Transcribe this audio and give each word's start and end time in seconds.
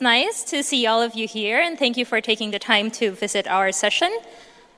It's 0.00 0.02
nice 0.02 0.44
to 0.44 0.62
see 0.62 0.86
all 0.86 1.02
of 1.02 1.14
you 1.14 1.28
here, 1.28 1.60
and 1.60 1.78
thank 1.78 1.98
you 1.98 2.06
for 2.06 2.22
taking 2.22 2.52
the 2.52 2.58
time 2.58 2.90
to 2.92 3.10
visit 3.10 3.46
our 3.46 3.70
session. 3.70 4.10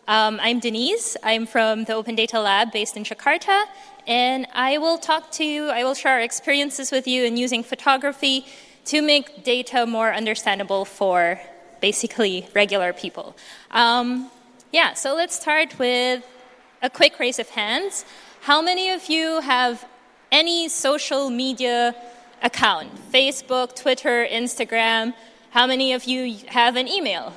Um, 0.08 0.40
I'm 0.42 0.58
Denise. 0.58 1.16
I'm 1.22 1.46
from 1.46 1.84
the 1.84 1.94
Open 1.94 2.16
Data 2.16 2.40
Lab 2.40 2.72
based 2.72 2.96
in 2.96 3.04
Jakarta, 3.04 3.66
and 4.04 4.48
I 4.52 4.78
will 4.78 4.98
talk 4.98 5.30
to 5.38 5.44
you, 5.44 5.68
I 5.68 5.84
will 5.84 5.94
share 5.94 6.14
our 6.14 6.20
experiences 6.20 6.90
with 6.90 7.06
you 7.06 7.22
in 7.22 7.36
using 7.36 7.62
photography 7.62 8.46
to 8.86 9.00
make 9.00 9.44
data 9.44 9.86
more 9.86 10.12
understandable 10.12 10.84
for 10.84 11.40
basically 11.80 12.48
regular 12.52 12.92
people. 12.92 13.36
Um, 13.70 14.28
yeah, 14.72 14.94
so 14.94 15.14
let's 15.14 15.36
start 15.36 15.78
with 15.78 16.26
a 16.82 16.90
quick 16.90 17.20
raise 17.20 17.38
of 17.38 17.48
hands. 17.50 18.04
How 18.40 18.60
many 18.60 18.90
of 18.90 19.08
you 19.08 19.40
have 19.42 19.86
any 20.32 20.68
social 20.68 21.30
media 21.30 21.94
account? 22.42 22.90
Facebook, 23.12 23.74
Twitter, 23.74 24.26
Instagram? 24.30 25.14
How 25.50 25.66
many 25.66 25.92
of 25.92 26.04
you 26.04 26.36
have 26.48 26.76
an 26.76 26.88
email? 26.88 27.32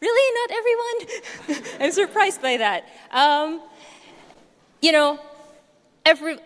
Really? 0.00 0.34
Not 0.40 0.50
everyone? 0.58 1.64
I'm 1.80 1.92
surprised 1.92 2.42
by 2.42 2.58
that. 2.58 2.84
Um, 3.10 3.62
you 4.82 4.92
know, 4.92 5.18
every, 6.04 6.38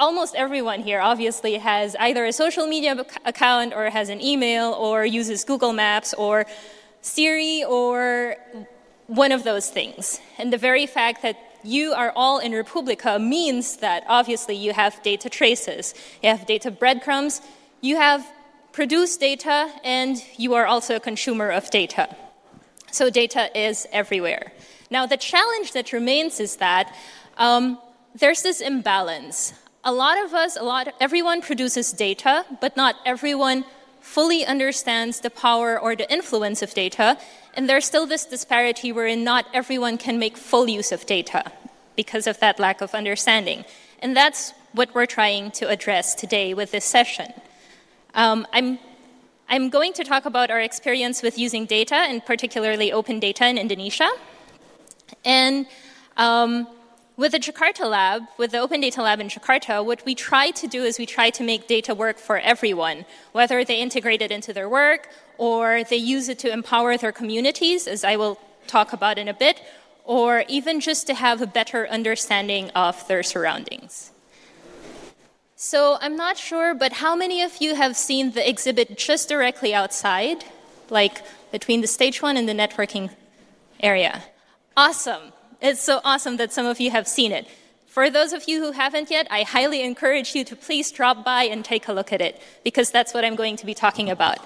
almost 0.00 0.34
everyone 0.34 0.80
here 0.80 1.00
obviously 1.00 1.54
has 1.58 1.94
either 2.00 2.24
a 2.24 2.32
social 2.32 2.66
media 2.66 3.04
account 3.24 3.74
or 3.74 3.90
has 3.90 4.08
an 4.08 4.20
email 4.20 4.72
or 4.72 5.04
uses 5.04 5.44
Google 5.44 5.72
Maps 5.72 6.14
or 6.14 6.46
Siri 7.02 7.64
or 7.64 8.36
one 9.08 9.32
of 9.32 9.44
those 9.44 9.68
things. 9.68 10.20
And 10.38 10.52
the 10.52 10.58
very 10.58 10.86
fact 10.86 11.22
that 11.22 11.36
you 11.62 11.92
are 11.92 12.12
all 12.14 12.38
in 12.38 12.52
re:publica 12.52 13.18
means 13.18 13.76
that 13.76 14.04
obviously 14.08 14.56
you 14.56 14.72
have 14.72 15.02
data 15.02 15.28
traces, 15.28 15.94
you 16.22 16.28
have 16.30 16.46
data 16.46 16.70
breadcrumbs, 16.70 17.40
you 17.80 17.96
have 17.96 18.26
produced 18.72 19.20
data, 19.20 19.70
and 19.84 20.22
you 20.36 20.54
are 20.54 20.66
also 20.66 20.96
a 20.96 21.00
consumer 21.00 21.50
of 21.50 21.70
data. 21.70 22.08
So 22.90 23.10
data 23.10 23.50
is 23.58 23.86
everywhere. 23.92 24.52
Now, 24.90 25.06
the 25.06 25.16
challenge 25.16 25.72
that 25.72 25.92
remains 25.92 26.40
is 26.40 26.56
that 26.56 26.94
um, 27.38 27.78
there's 28.14 28.42
this 28.42 28.60
imbalance. 28.60 29.54
A 29.84 29.92
lot 29.92 30.22
of 30.22 30.34
us, 30.34 30.56
a 30.56 30.62
lot, 30.62 30.88
everyone 31.00 31.40
produces 31.42 31.92
data, 31.92 32.44
but 32.60 32.76
not 32.76 32.96
everyone 33.04 33.64
fully 34.00 34.44
understands 34.44 35.20
the 35.20 35.30
power 35.30 35.78
or 35.78 35.96
the 35.96 36.10
influence 36.12 36.60
of 36.60 36.74
data, 36.74 37.16
and 37.54 37.68
there's 37.68 37.84
still 37.84 38.06
this 38.06 38.24
disparity 38.24 38.92
wherein 38.92 39.24
not 39.24 39.46
everyone 39.52 39.98
can 39.98 40.18
make 40.18 40.36
full 40.36 40.68
use 40.68 40.92
of 40.92 41.06
data 41.06 41.52
because 41.96 42.26
of 42.26 42.38
that 42.40 42.58
lack 42.58 42.80
of 42.80 42.94
understanding. 42.94 43.64
And 44.00 44.16
that's 44.16 44.52
what 44.72 44.94
we're 44.94 45.06
trying 45.06 45.50
to 45.52 45.68
address 45.68 46.14
today 46.14 46.54
with 46.54 46.72
this 46.72 46.84
session. 46.84 47.32
Um, 48.14 48.46
I'm, 48.52 48.78
I'm 49.48 49.68
going 49.68 49.92
to 49.94 50.04
talk 50.04 50.24
about 50.24 50.50
our 50.50 50.60
experience 50.60 51.22
with 51.22 51.38
using 51.38 51.66
data, 51.66 51.94
and 51.94 52.24
particularly 52.24 52.92
open 52.92 53.20
data 53.20 53.46
in 53.46 53.58
Indonesia. 53.58 54.10
And 55.24 55.66
um, 56.16 56.66
with 57.16 57.32
the 57.32 57.38
Jakarta 57.38 57.88
lab, 57.88 58.22
with 58.38 58.52
the 58.52 58.58
Open 58.58 58.80
Data 58.80 59.02
Lab 59.02 59.20
in 59.20 59.28
Jakarta, 59.28 59.84
what 59.84 60.04
we 60.06 60.14
try 60.14 60.50
to 60.52 60.66
do 60.66 60.82
is 60.82 60.98
we 60.98 61.06
try 61.06 61.30
to 61.30 61.44
make 61.44 61.68
data 61.68 61.94
work 61.94 62.18
for 62.18 62.38
everyone, 62.38 63.04
whether 63.32 63.64
they 63.64 63.78
integrate 63.78 64.22
it 64.22 64.30
into 64.30 64.52
their 64.52 64.68
work 64.68 65.08
or 65.38 65.84
they 65.84 65.96
use 65.96 66.28
it 66.28 66.38
to 66.40 66.52
empower 66.52 66.96
their 66.96 67.12
communities, 67.12 67.86
as 67.86 68.04
I 68.04 68.16
will 68.16 68.38
talk 68.66 68.92
about 68.92 69.18
in 69.18 69.28
a 69.28 69.34
bit, 69.34 69.60
or 70.04 70.44
even 70.48 70.80
just 70.80 71.06
to 71.06 71.14
have 71.14 71.40
a 71.40 71.46
better 71.46 71.88
understanding 71.88 72.70
of 72.70 73.06
their 73.08 73.22
surroundings. 73.22 74.10
So 75.56 75.96
I'm 76.00 76.16
not 76.16 76.38
sure, 76.38 76.74
but 76.74 76.94
how 76.94 77.14
many 77.14 77.40
of 77.40 77.58
you 77.60 77.76
have 77.76 77.96
seen 77.96 78.32
the 78.32 78.48
exhibit 78.48 78.98
just 78.98 79.28
directly 79.28 79.72
outside, 79.72 80.44
like 80.90 81.22
between 81.52 81.80
the 81.82 81.86
stage 81.86 82.20
one 82.20 82.36
and 82.36 82.48
the 82.48 82.52
networking 82.52 83.10
area? 83.78 84.24
Awesome. 84.76 85.32
It's 85.60 85.80
so 85.80 86.00
awesome 86.04 86.36
that 86.38 86.52
some 86.52 86.66
of 86.66 86.80
you 86.80 86.90
have 86.90 87.06
seen 87.06 87.30
it. 87.30 87.46
For 87.86 88.10
those 88.10 88.32
of 88.32 88.48
you 88.48 88.60
who 88.64 88.72
haven't 88.72 89.10
yet, 89.10 89.28
I 89.30 89.42
highly 89.42 89.82
encourage 89.82 90.34
you 90.34 90.44
to 90.46 90.56
please 90.56 90.90
drop 90.90 91.24
by 91.24 91.44
and 91.44 91.64
take 91.64 91.86
a 91.86 91.92
look 91.92 92.12
at 92.12 92.20
it, 92.20 92.40
because 92.64 92.90
that's 92.90 93.14
what 93.14 93.24
I'm 93.24 93.36
going 93.36 93.56
to 93.56 93.66
be 93.66 93.74
talking 93.74 94.10
about. 94.10 94.38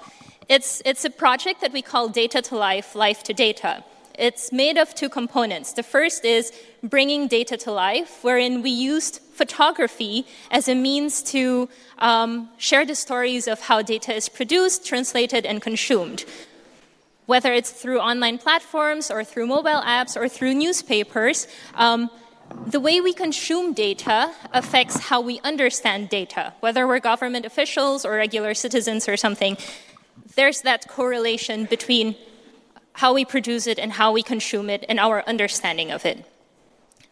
It's, 0.48 0.80
it's 0.84 1.04
a 1.04 1.10
project 1.10 1.60
that 1.60 1.72
we 1.72 1.82
call 1.82 2.08
Data 2.08 2.40
to 2.42 2.56
Life, 2.56 2.94
Life 2.94 3.22
to 3.24 3.32
Data. 3.32 3.84
It's 4.18 4.52
made 4.52 4.78
of 4.78 4.94
two 4.94 5.08
components. 5.08 5.72
The 5.72 5.82
first 5.82 6.24
is 6.24 6.52
bringing 6.82 7.28
data 7.28 7.56
to 7.58 7.72
life, 7.72 8.20
wherein 8.22 8.62
we 8.62 8.70
used 8.70 9.20
photography 9.34 10.26
as 10.50 10.68
a 10.68 10.74
means 10.74 11.22
to 11.24 11.68
um, 11.98 12.48
share 12.56 12.86
the 12.86 12.94
stories 12.94 13.46
of 13.46 13.60
how 13.60 13.82
data 13.82 14.14
is 14.14 14.28
produced, 14.28 14.86
translated, 14.86 15.44
and 15.44 15.60
consumed 15.60 16.24
whether 17.26 17.52
it's 17.52 17.70
through 17.70 17.98
online 17.98 18.38
platforms 18.38 19.10
or 19.10 19.24
through 19.24 19.46
mobile 19.46 19.82
apps 19.82 20.16
or 20.16 20.28
through 20.28 20.54
newspapers, 20.54 21.46
um, 21.74 22.08
the 22.68 22.78
way 22.78 23.00
we 23.00 23.12
consume 23.12 23.72
data 23.72 24.32
affects 24.52 24.96
how 25.08 25.20
we 25.20 25.40
understand 25.40 26.08
data, 26.08 26.54
whether 26.60 26.86
we're 26.86 27.00
government 27.00 27.44
officials 27.44 28.04
or 28.04 28.12
regular 28.12 28.54
citizens 28.54 29.08
or 29.08 29.16
something. 29.16 29.56
There's 30.36 30.62
that 30.62 30.88
correlation 30.88 31.64
between 31.64 32.16
how 32.92 33.12
we 33.12 33.24
produce 33.24 33.66
it 33.66 33.78
and 33.78 33.92
how 33.92 34.12
we 34.12 34.22
consume 34.22 34.70
it 34.70 34.84
and 34.88 35.00
our 35.00 35.22
understanding 35.26 35.90
of 35.90 36.06
it. 36.06 36.24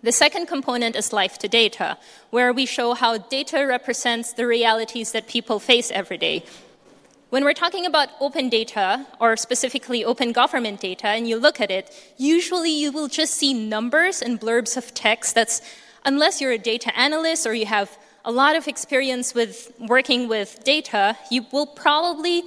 The 0.03 0.13
second 0.13 0.47
component 0.47 0.97
is 0.97 1.13
life 1.13 1.39
to 1.39 1.49
data, 1.49 1.99
where 2.31 2.53
we 2.53 2.67
show 2.67 2.95
how 2.95 3.19
data 3.19 3.67
represents 3.67 4.35
the 4.35 4.47
realities 4.47 5.13
that 5.13 5.27
people 5.27 5.59
face 5.59 5.91
every 5.91 6.19
day, 6.19 6.45
when 7.35 7.43
we're 7.43 7.53
talking 7.53 7.85
about 7.85 8.11
open 8.21 8.49
data, 8.49 9.05
or 9.19 9.37
specifically 9.37 10.05
open 10.05 10.31
government 10.31 10.79
data, 10.79 11.09
and 11.09 11.27
you 11.29 11.37
look 11.37 11.61
at 11.61 11.69
it, 11.69 11.91
usually 12.17 12.71
you 12.71 12.93
will 12.93 13.09
just 13.09 13.35
see 13.35 13.53
numbers 13.53 14.23
and 14.23 14.41
blurbs 14.41 14.77
of 14.77 14.95
text 14.95 15.35
that's, 15.35 15.61
unless 16.05 16.41
you're 16.41 16.53
a 16.53 16.59
data 16.59 16.97
analyst 16.97 17.45
or 17.45 17.53
you 17.53 17.67
have 17.67 17.99
a 18.25 18.31
lot 18.31 18.55
of 18.55 18.69
experience 18.69 19.35
with 19.35 19.73
working 19.81 20.29
with 20.29 20.63
data, 20.63 21.17
you 21.29 21.45
will 21.51 21.67
probably 21.67 22.45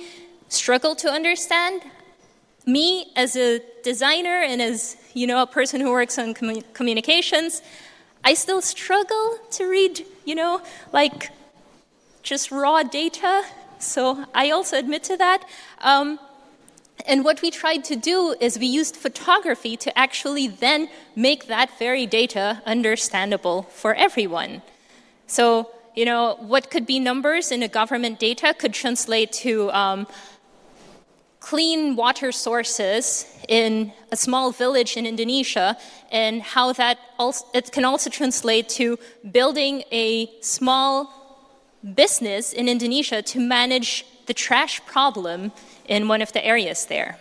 struggle 0.50 0.96
to 0.96 1.10
understand. 1.10 1.82
Me, 2.66 3.12
as 3.16 3.36
a 3.36 3.62
designer 3.84 4.42
and 4.42 4.62
as 4.62 4.98
you 5.14 5.26
know, 5.26 5.42
a 5.42 5.48
person 5.48 5.80
who 5.80 5.92
works 5.92 6.18
on 6.20 6.34
commun- 6.34 6.64
communications, 6.74 7.62
I 8.24 8.34
still 8.34 8.62
struggle 8.62 9.38
to 9.52 9.66
read, 9.66 10.06
you 10.26 10.36
know, 10.36 10.62
like 10.92 11.32
just 12.24 12.52
raw 12.52 12.84
data 12.84 13.46
so 13.80 14.26
I 14.34 14.52
also 14.52 14.78
admit 14.78 15.04
to 15.04 15.18
that. 15.18 15.44
Um, 15.80 16.20
and 17.06 17.24
what 17.24 17.42
we 17.42 17.52
tried 17.52 17.84
to 17.86 17.96
do 17.96 18.36
is 18.40 18.58
we 18.58 18.66
used 18.66 18.96
photography 18.96 19.78
to 19.78 19.98
actually 19.98 20.48
then 20.48 20.90
make 21.16 21.48
that 21.48 21.78
very 21.78 22.06
data 22.06 22.62
understandable 22.66 23.64
for 23.64 23.94
everyone. 23.94 24.62
So, 25.28 25.70
you 25.96 26.06
know, 26.06 26.38
what 26.42 26.70
could 26.70 26.86
be 26.86 27.00
numbers 27.00 27.52
in 27.52 27.64
a 27.64 27.68
government 27.68 28.20
data 28.20 28.54
could 28.58 28.74
translate 28.74 29.32
to 29.34 29.72
um, 29.72 30.08
clean 31.40 31.96
water 31.96 32.32
sources 32.32 33.26
in 33.48 33.92
a 34.12 34.18
small 34.18 34.52
village 34.52 34.98
in 34.98 35.06
Indonesia, 35.06 35.78
and 36.12 36.42
how 36.42 36.74
that 36.74 36.98
also, 37.18 37.46
it 37.54 37.72
can 37.72 37.86
also 37.86 38.10
translate 38.10 38.70
to 38.70 38.98
building 39.32 39.84
a 39.92 40.30
small 40.42 41.14
business 41.96 42.54
in 42.54 42.68
Indonesia 42.68 43.22
to 43.22 43.40
manage 43.40 44.06
the 44.26 44.34
trash 44.34 44.86
problem 44.86 45.52
in 45.88 46.08
one 46.08 46.22
of 46.22 46.34
the 46.34 46.46
areas 46.46 46.86
there. 46.88 47.18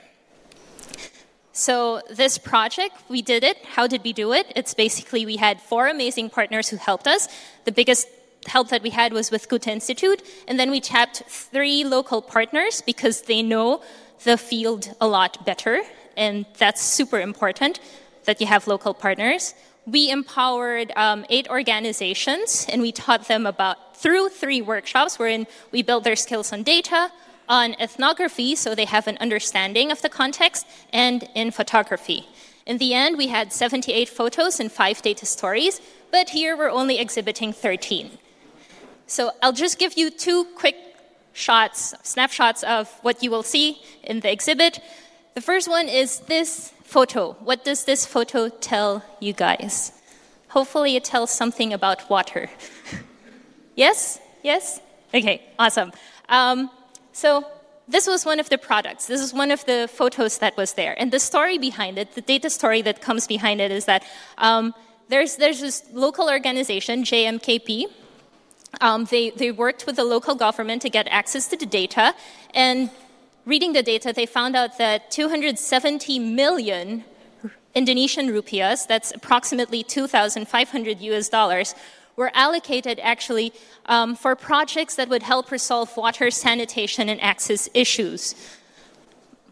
So, 1.52 2.02
this 2.10 2.36
project, 2.36 2.96
we 3.08 3.22
did 3.22 3.42
it. 3.42 3.56
How 3.64 3.86
did 3.86 4.02
we 4.04 4.12
do 4.12 4.32
it? 4.32 4.52
It's 4.54 4.74
basically 4.74 5.24
we 5.24 5.36
had 5.36 5.60
four 5.60 5.88
amazing 5.88 6.28
partners 6.28 6.68
who 6.68 6.76
helped 6.76 7.06
us. 7.06 7.28
The 7.64 7.72
biggest 7.72 8.08
help 8.46 8.68
that 8.68 8.82
we 8.82 8.90
had 8.90 9.12
was 9.12 9.30
with 9.30 9.48
Goethe 9.48 9.68
Institute, 9.68 10.22
and 10.46 10.60
then 10.60 10.70
we 10.70 10.80
tapped 10.80 11.22
three 11.26 11.82
local 11.82 12.20
partners 12.20 12.82
because 12.82 13.22
they 13.22 13.42
know 13.42 13.80
the 14.24 14.36
field 14.36 14.94
a 15.00 15.06
lot 15.06 15.44
better, 15.44 15.82
and 16.16 16.46
that's 16.58 16.82
super 16.82 17.20
important 17.20 17.80
that 18.24 18.40
you 18.40 18.46
have 18.46 18.66
local 18.66 18.94
partners. 18.94 19.54
We 19.86 20.10
empowered 20.10 20.92
um, 20.96 21.24
eight 21.30 21.48
organizations 21.48 22.66
and 22.68 22.82
we 22.82 22.90
taught 22.90 23.28
them 23.28 23.46
about 23.46 23.96
through 23.96 24.30
three 24.30 24.60
workshops 24.60 25.18
wherein 25.18 25.46
we 25.70 25.82
built 25.82 26.04
their 26.04 26.16
skills 26.16 26.52
on 26.52 26.64
data 26.64 27.10
on 27.48 27.74
ethnography 27.74 28.56
so 28.56 28.74
they 28.74 28.84
have 28.84 29.06
an 29.06 29.16
understanding 29.18 29.92
of 29.92 30.02
the 30.02 30.08
context 30.08 30.66
and 30.92 31.28
in 31.34 31.52
photography. 31.52 32.26
In 32.66 32.78
the 32.78 32.94
end 32.94 33.16
we 33.16 33.28
had 33.28 33.52
78 33.52 34.08
photos 34.08 34.58
and 34.58 34.72
five 34.72 35.00
data 35.02 35.24
stories 35.24 35.80
but 36.10 36.30
here 36.30 36.56
we're 36.56 36.70
only 36.70 36.98
exhibiting 36.98 37.52
13 37.52 38.18
so 39.06 39.30
i'll 39.40 39.52
just 39.52 39.78
give 39.78 39.96
you 39.96 40.10
two 40.10 40.44
quick 40.56 40.74
shots 41.36 41.94
snapshots 42.02 42.62
of 42.64 42.88
what 43.02 43.22
you 43.22 43.30
will 43.30 43.42
see 43.44 43.78
in 44.02 44.20
the 44.20 44.30
exhibit 44.32 44.80
the 45.36 45.42
first 45.42 45.68
one 45.68 45.86
is 45.86 46.20
this 46.20 46.72
photo. 46.82 47.36
What 47.40 47.62
does 47.62 47.84
this 47.84 48.06
photo 48.06 48.48
tell 48.48 49.04
you 49.20 49.34
guys? 49.34 49.92
Hopefully, 50.48 50.96
it 50.96 51.04
tells 51.04 51.30
something 51.30 51.74
about 51.74 52.08
water. 52.08 52.48
yes? 53.76 54.18
Yes? 54.42 54.80
Okay, 55.12 55.42
awesome. 55.58 55.92
Um, 56.30 56.70
So 57.12 57.44
this 57.86 58.06
was 58.06 58.24
one 58.24 58.40
of 58.40 58.48
the 58.48 58.56
products. 58.56 59.06
This 59.06 59.20
is 59.20 59.34
one 59.34 59.50
of 59.50 59.62
the 59.66 59.88
photos 59.92 60.38
that 60.38 60.56
was 60.56 60.72
there. 60.72 60.94
And 60.98 61.12
the 61.12 61.20
story 61.20 61.58
behind 61.58 61.98
it, 61.98 62.14
the 62.14 62.22
data 62.22 62.48
story 62.48 62.80
that 62.82 63.02
comes 63.02 63.26
behind 63.26 63.60
it, 63.60 63.70
is 63.70 63.84
that 63.84 64.04
um, 64.38 64.74
there's, 65.08 65.36
there's 65.36 65.60
this 65.60 65.84
local 65.92 66.30
organization, 66.30 67.04
JMKP. 67.04 67.92
Um, 68.80 69.04
they, 69.06 69.30
they 69.30 69.50
worked 69.50 69.86
with 69.86 69.96
the 69.96 70.04
local 70.04 70.34
government 70.34 70.82
to 70.82 70.90
get 70.90 71.06
access 71.08 71.48
to 71.48 71.56
the 71.56 71.66
data. 71.66 72.14
And 72.54 72.90
reading 73.44 73.72
the 73.72 73.82
data, 73.82 74.12
they 74.12 74.26
found 74.26 74.56
out 74.56 74.78
that 74.78 75.10
270 75.10 76.18
million 76.18 77.04
Indonesian 77.74 78.28
rupiahs, 78.28 78.86
that's 78.86 79.12
approximately 79.12 79.82
2,500 79.82 81.00
US 81.00 81.28
dollars, 81.28 81.74
were 82.16 82.30
allocated 82.34 82.98
actually 83.02 83.52
um, 83.86 84.16
for 84.16 84.34
projects 84.34 84.96
that 84.96 85.08
would 85.08 85.22
help 85.22 85.50
resolve 85.50 85.94
water 85.96 86.30
sanitation 86.30 87.08
and 87.08 87.20
access 87.20 87.68
issues, 87.74 88.34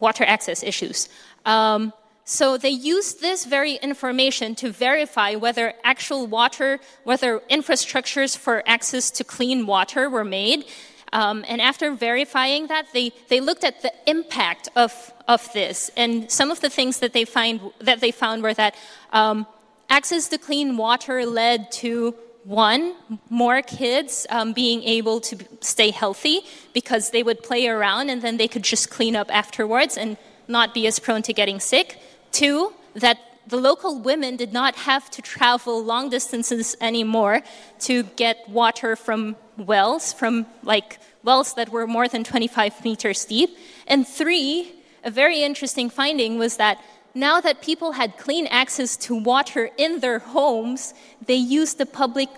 water 0.01 0.25
access 0.25 0.63
issues. 0.63 1.09
Um, 1.45 1.93
so 2.25 2.57
they 2.57 2.71
used 2.71 3.21
this 3.21 3.45
very 3.45 3.75
information 3.75 4.55
to 4.57 4.71
verify 4.71 5.35
whether 5.35 5.75
actual 5.85 6.27
water, 6.27 6.81
whether 7.05 7.41
infrastructures 7.51 8.37
for 8.37 8.63
access 8.67 9.11
to 9.13 9.25
clean 9.25 9.67
water 9.67 10.09
were 10.09 10.25
made. 10.25 10.65
Um, 11.13 11.45
and 11.47 11.61
after 11.61 11.95
verifying 11.95 12.69
that, 12.69 12.87
they, 12.93 13.13
they 13.29 13.41
looked 13.41 13.63
at 13.63 13.83
the 13.83 13.93
impact 14.07 14.69
of, 14.75 15.13
of 15.29 15.53
this. 15.53 15.91
And 15.97 16.31
some 16.31 16.51
of 16.51 16.61
the 16.61 16.71
things 16.71 16.99
that 17.01 17.13
they, 17.13 17.27
find, 17.27 17.61
that 17.81 18.01
they 18.01 18.11
found 18.11 18.43
were 18.43 18.55
that 18.55 18.75
um, 19.13 19.47
access 19.91 20.29
to 20.29 20.39
clean 20.39 20.79
water 20.79 21.27
led 21.27 21.71
to 21.73 22.15
one, 22.45 22.95
more 23.31 23.63
kids 23.63 24.27
um, 24.31 24.53
being 24.53 24.83
able 24.83 25.21
to 25.21 25.37
stay 25.61 25.91
healthy 25.91 26.41
because 26.73 27.11
they 27.11 27.23
would 27.23 27.43
play 27.43 27.69
around 27.69 28.11
and 28.11 28.23
then 28.23 28.39
they 28.39 28.49
could 28.49 28.63
just 28.63 28.91
clean 28.91 29.15
up 29.15 29.35
afterwards 29.35 29.97
and 29.97 30.17
not 30.49 30.75
be 30.75 30.87
as 30.87 30.99
prone 30.99 31.23
to 31.23 31.33
getting 31.33 31.61
sick. 31.61 31.99
Two, 32.35 32.73
that 32.95 33.19
the 33.47 33.57
local 33.57 34.01
women 34.01 34.35
did 34.35 34.53
not 34.53 34.75
have 34.75 35.09
to 35.11 35.23
travel 35.23 35.85
long 35.85 36.09
distances 36.09 36.77
anymore 36.81 37.43
to 37.79 38.03
get 38.17 38.49
water 38.49 38.97
from 38.97 39.37
wells, 39.57 40.13
from 40.13 40.47
like 40.65 40.99
wells 41.23 41.55
that 41.55 41.69
were 41.69 41.87
more 41.87 42.09
than 42.09 42.25
25 42.25 42.83
meters 42.85 43.25
deep. 43.25 43.57
And 43.87 44.05
three, 44.05 44.73
a 45.05 45.13
very 45.13 45.43
interesting 45.43 45.89
finding 45.89 46.37
was 46.37 46.57
that 46.57 46.83
now 47.15 47.41
that 47.41 47.63
people 47.63 47.93
had 47.93 48.17
clean 48.19 48.49
access 48.49 48.97
to 48.97 49.15
water 49.15 49.71
in 49.79 50.01
their 50.01 50.19
homes, 50.19 50.93
they 51.25 51.37
used 51.37 51.79
the 51.79 51.87
public 51.87 52.31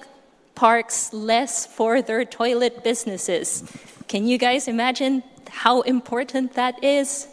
parks 0.54 1.10
less 1.14 1.64
for 1.64 2.02
their 2.02 2.26
toilet 2.26 2.84
businesses. 2.84 3.64
Can 4.08 4.26
you 4.26 4.36
guys 4.36 4.68
imagine 4.68 5.22
how 5.48 5.80
important 5.82 6.52
that 6.52 6.84
is? 6.84 7.28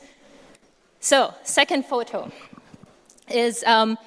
So, 1.03 1.33
second 1.43 1.85
photo 1.85 2.31
is 3.29 3.63
um, 3.65 3.97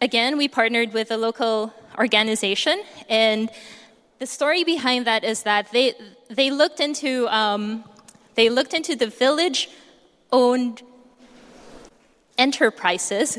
again, 0.00 0.38
we 0.38 0.48
partnered 0.48 0.92
with 0.92 1.10
a 1.10 1.16
local 1.16 1.72
organization, 1.98 2.82
and 3.08 3.50
the 4.18 4.26
story 4.26 4.64
behind 4.64 5.06
that 5.06 5.24
is 5.24 5.44
that 5.44 5.70
they, 5.72 5.94
they, 6.28 6.50
looked, 6.50 6.80
into, 6.80 7.26
um, 7.28 7.84
they 8.34 8.50
looked 8.50 8.74
into 8.74 8.94
the 8.96 9.06
village 9.06 9.70
owned 10.32 10.82
enterprises. 12.38 13.38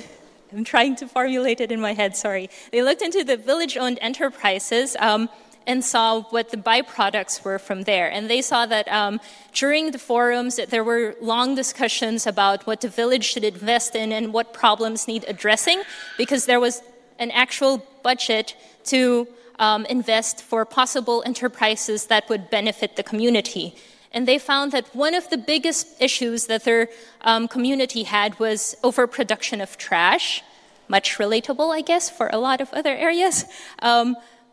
I'm 0.52 0.64
trying 0.64 0.96
to 0.98 1.08
formulate 1.08 1.62
it 1.62 1.72
in 1.72 1.80
my 1.80 1.94
head, 1.94 2.16
sorry. 2.16 2.50
They 2.72 2.82
looked 2.84 3.02
into 3.02 3.24
the 3.24 3.38
village 3.38 3.78
owned 3.78 4.00
enterprises 4.02 4.96
um, 5.00 5.30
and 5.72 5.84
saw 5.84 6.08
what 6.36 6.50
the 6.50 6.58
byproducts 6.58 7.36
were 7.46 7.60
from 7.68 7.80
there. 7.92 8.08
And 8.12 8.30
they 8.30 8.42
saw 8.42 8.66
that 8.66 8.88
um, 8.90 9.20
during 9.54 9.92
the 9.92 10.00
forums, 10.12 10.56
that 10.58 10.70
there 10.70 10.84
were 10.84 11.16
long 11.22 11.56
discussions 11.56 12.28
about 12.28 12.68
what 12.68 12.82
the 12.82 12.90
village 12.90 13.26
should 13.32 13.46
invest 13.56 13.96
in 13.96 14.12
and 14.12 14.34
what 14.34 14.48
problems 14.54 15.08
need 15.08 15.24
addressing, 15.28 15.80
because 16.18 16.46
there 16.46 16.60
was 16.60 16.82
an 17.20 17.32
actual 17.32 17.74
budget 18.04 18.56
to 18.94 19.28
um, 19.60 19.86
invest 19.86 20.36
for 20.50 20.66
possible 20.66 21.24
enterprises 21.26 22.00
that 22.08 22.24
would 22.30 22.44
benefit 22.50 22.96
the 22.96 23.04
community 23.12 23.76
and 24.14 24.28
they 24.28 24.38
found 24.38 24.72
that 24.74 24.94
one 24.94 25.14
of 25.14 25.30
the 25.30 25.38
biggest 25.38 26.02
issues 26.02 26.48
that 26.48 26.66
their 26.66 26.90
um, 27.22 27.48
community 27.48 28.04
had 28.04 28.38
was 28.40 28.76
overproduction 28.84 29.62
of 29.62 29.78
trash. 29.78 30.44
Much 30.88 31.18
relatable, 31.18 31.74
I 31.74 31.82
guess, 31.82 32.10
for 32.10 32.30
a 32.34 32.38
lot 32.38 32.60
of 32.60 32.70
other 32.74 32.96
areas. 32.96 33.46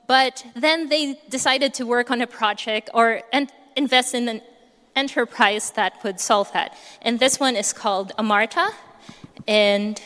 But 0.08 0.44
then 0.56 0.88
they 0.88 1.20
decided 1.28 1.74
to 1.74 1.84
work 1.84 2.10
on 2.10 2.20
a 2.22 2.26
project 2.26 2.90
or 2.94 3.22
invest 3.76 4.14
in 4.14 4.28
an 4.28 4.40
enterprise 4.96 5.70
that 5.72 6.02
would 6.02 6.18
solve 6.18 6.50
that. 6.54 6.74
And 7.02 7.20
this 7.20 7.38
one 7.38 7.54
is 7.54 7.72
called 7.72 8.12
Amarta, 8.18 8.70
and 9.46 10.00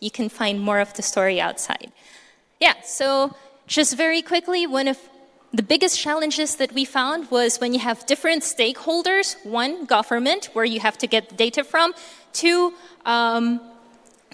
you 0.00 0.10
can 0.10 0.28
find 0.28 0.60
more 0.60 0.78
of 0.78 0.94
the 0.94 1.02
story 1.02 1.40
outside. 1.40 1.92
Yeah, 2.60 2.80
so 2.82 3.34
just 3.66 3.96
very 3.96 4.22
quickly, 4.22 4.66
one 4.68 4.88
of 4.88 4.98
the 5.52 5.62
biggest 5.62 5.98
challenges 5.98 6.56
that 6.56 6.72
we 6.72 6.84
found 6.84 7.30
was 7.30 7.58
when 7.58 7.74
you 7.74 7.80
have 7.80 8.06
different 8.06 8.42
stakeholders 8.44 9.44
one, 9.44 9.84
government, 9.84 10.50
where 10.52 10.64
you 10.64 10.78
have 10.80 10.96
to 10.98 11.06
get 11.08 11.28
the 11.28 11.34
data 11.34 11.64
from, 11.64 11.92
two, 12.32 12.72
um, 13.04 13.60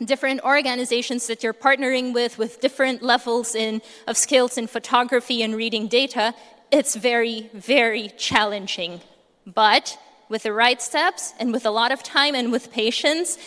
different 0.04 0.40
organizations 0.42 1.26
that 1.26 1.42
you're 1.42 1.54
partnering 1.54 2.14
with, 2.14 2.38
with 2.38 2.60
different 2.60 3.02
levels 3.02 3.54
in, 3.54 3.82
of 4.06 4.16
skills 4.16 4.56
in 4.56 4.66
photography 4.66 5.42
and 5.42 5.54
reading 5.54 5.88
data, 5.88 6.34
it's 6.70 6.94
very, 6.96 7.50
very 7.52 8.08
challenging. 8.16 9.00
But 9.46 9.98
with 10.28 10.44
the 10.44 10.52
right 10.52 10.80
steps 10.80 11.34
and 11.38 11.52
with 11.52 11.66
a 11.66 11.70
lot 11.70 11.92
of 11.92 12.02
time 12.02 12.34
and 12.34 12.52
with 12.52 12.70
patience, 12.72 13.38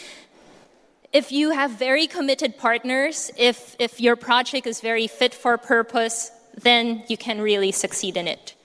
if 1.14 1.32
you 1.32 1.52
have 1.52 1.72
very 1.72 2.08
committed 2.08 2.58
partners, 2.58 3.32
if, 3.38 3.76
if 3.80 4.02
your 4.02 4.16
project 4.16 4.68
is 4.68 4.82
very 4.82 5.08
fit 5.08 5.34
for 5.34 5.58
purpose, 5.58 6.32
then 6.62 7.04
you 7.08 7.18
can 7.18 7.40
really 7.42 7.72
succeed 7.72 8.18
in 8.18 8.28
it. 8.28 8.56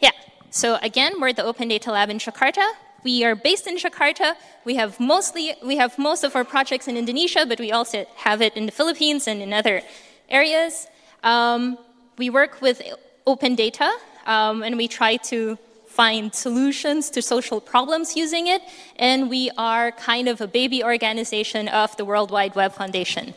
Yeah, 0.00 0.12
so 0.50 0.78
again, 0.82 1.20
we're 1.20 1.28
at 1.28 1.36
the 1.36 1.44
Open 1.44 1.68
Data 1.68 1.90
Lab 1.92 2.10
in 2.10 2.18
Jakarta. 2.18 2.66
We 3.08 3.24
are 3.24 3.34
based 3.34 3.66
in 3.66 3.76
Jakarta. 3.78 4.34
We 4.66 4.74
have 4.74 5.00
mostly 5.00 5.54
we 5.64 5.76
have 5.78 5.92
most 5.98 6.24
of 6.24 6.36
our 6.36 6.44
projects 6.44 6.86
in 6.88 6.94
Indonesia, 7.02 7.46
but 7.50 7.58
we 7.58 7.72
also 7.72 8.04
have 8.16 8.42
it 8.42 8.52
in 8.54 8.66
the 8.66 8.74
Philippines 8.80 9.26
and 9.26 9.40
in 9.40 9.50
other 9.60 9.80
areas. 10.28 10.86
Um, 11.24 11.78
we 12.18 12.28
work 12.28 12.60
with 12.60 12.82
open 13.24 13.54
data, 13.54 13.88
um, 14.26 14.62
and 14.62 14.76
we 14.76 14.88
try 14.88 15.16
to 15.32 15.56
find 15.86 16.34
solutions 16.34 17.08
to 17.14 17.22
social 17.22 17.62
problems 17.62 18.14
using 18.14 18.46
it. 18.46 18.60
And 18.96 19.30
we 19.30 19.50
are 19.56 19.90
kind 19.92 20.28
of 20.28 20.42
a 20.42 20.46
baby 20.60 20.84
organization 20.84 21.62
of 21.68 21.96
the 21.96 22.04
World 22.04 22.30
Wide 22.30 22.54
Web 22.60 22.72
Foundation. 22.74 23.32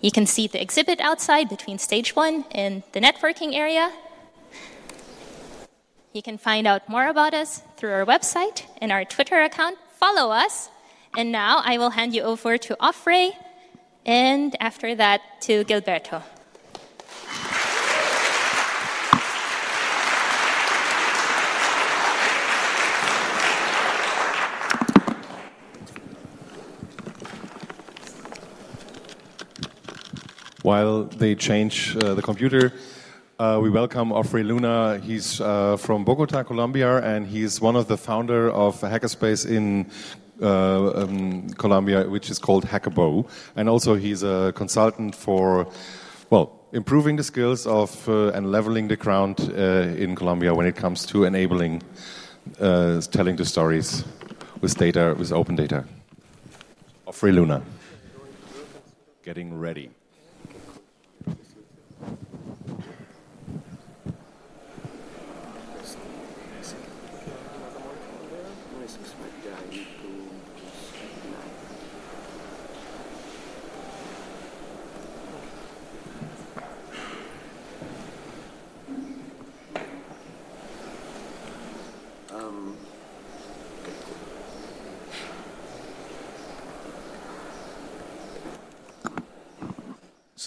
You 0.00 0.10
can 0.10 0.26
see 0.26 0.48
the 0.48 0.60
exhibit 0.60 0.98
outside 1.00 1.48
between 1.48 1.78
stage 1.78 2.16
one 2.16 2.44
and 2.50 2.82
the 2.94 3.00
networking 3.00 3.54
area. 3.54 3.92
You 6.16 6.22
can 6.22 6.38
find 6.38 6.66
out 6.66 6.88
more 6.88 7.08
about 7.08 7.34
us 7.34 7.60
through 7.76 7.92
our 7.92 8.06
website 8.06 8.62
and 8.80 8.90
our 8.90 9.04
Twitter 9.04 9.42
account. 9.42 9.76
Follow 10.00 10.32
us. 10.32 10.70
And 11.14 11.30
now 11.30 11.60
I 11.62 11.76
will 11.76 11.90
hand 11.90 12.14
you 12.14 12.22
over 12.22 12.56
to 12.56 12.74
Offray 12.80 13.32
and 14.06 14.56
after 14.58 14.94
that 14.94 15.20
to 15.42 15.62
Gilberto. 15.66 16.22
while 30.62 31.04
they 31.04 31.34
change 31.34 31.96
uh, 31.96 32.14
the 32.14 32.22
computer. 32.22 32.72
Uh, 33.38 33.60
we 33.62 33.68
welcome 33.68 34.12
Offray 34.12 34.46
Luna. 34.46 34.98
He's 34.98 35.42
uh, 35.42 35.76
from 35.76 36.06
Bogota, 36.06 36.42
Colombia, 36.42 37.02
and 37.02 37.26
he's 37.26 37.60
one 37.60 37.76
of 37.76 37.86
the 37.86 37.98
founder 37.98 38.50
of 38.50 38.82
a 38.82 38.88
hackerspace 38.88 39.46
in 39.46 39.90
uh, 40.40 41.02
um, 41.02 41.50
Colombia, 41.50 42.08
which 42.08 42.30
is 42.30 42.38
called 42.38 42.64
HackBo. 42.64 43.28
And 43.54 43.68
also, 43.68 43.94
he's 43.94 44.22
a 44.22 44.54
consultant 44.56 45.14
for, 45.14 45.66
well, 46.30 46.58
improving 46.72 47.16
the 47.16 47.24
skills 47.24 47.66
of 47.66 48.08
uh, 48.08 48.28
and 48.28 48.50
leveling 48.50 48.88
the 48.88 48.96
ground 48.96 49.52
uh, 49.54 49.92
in 49.98 50.16
Colombia 50.16 50.54
when 50.54 50.66
it 50.66 50.76
comes 50.76 51.04
to 51.04 51.24
enabling 51.24 51.82
telling 52.58 53.36
the 53.36 53.44
stories 53.44 54.02
with 54.62 54.78
data, 54.78 55.14
with 55.18 55.30
open 55.30 55.56
data. 55.56 55.84
Offray 57.06 57.34
Luna. 57.34 57.62
Getting 59.22 59.58
ready. 59.58 59.90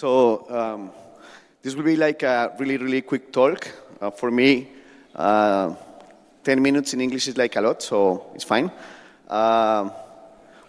So 0.00 0.48
um, 0.48 0.90
this 1.60 1.74
will 1.74 1.82
be 1.82 1.94
like 1.94 2.22
a 2.22 2.54
really, 2.58 2.78
really 2.78 3.02
quick 3.02 3.30
talk. 3.30 3.70
Uh, 4.00 4.10
for 4.10 4.30
me, 4.30 4.66
uh, 5.14 5.74
10 6.42 6.62
minutes 6.62 6.94
in 6.94 7.02
English 7.02 7.28
is 7.28 7.36
like 7.36 7.54
a 7.56 7.60
lot, 7.60 7.82
so 7.82 8.30
it's 8.34 8.44
fine. 8.44 8.72
Uh, 9.28 9.90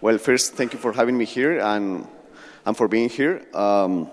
well, 0.02 0.18
first, 0.18 0.52
thank 0.52 0.74
you 0.74 0.78
for 0.78 0.92
having 0.92 1.16
me 1.16 1.24
here 1.24 1.60
and, 1.60 2.06
and 2.66 2.76
for 2.76 2.88
being 2.88 3.08
here. 3.08 3.40
Um, 3.54 4.10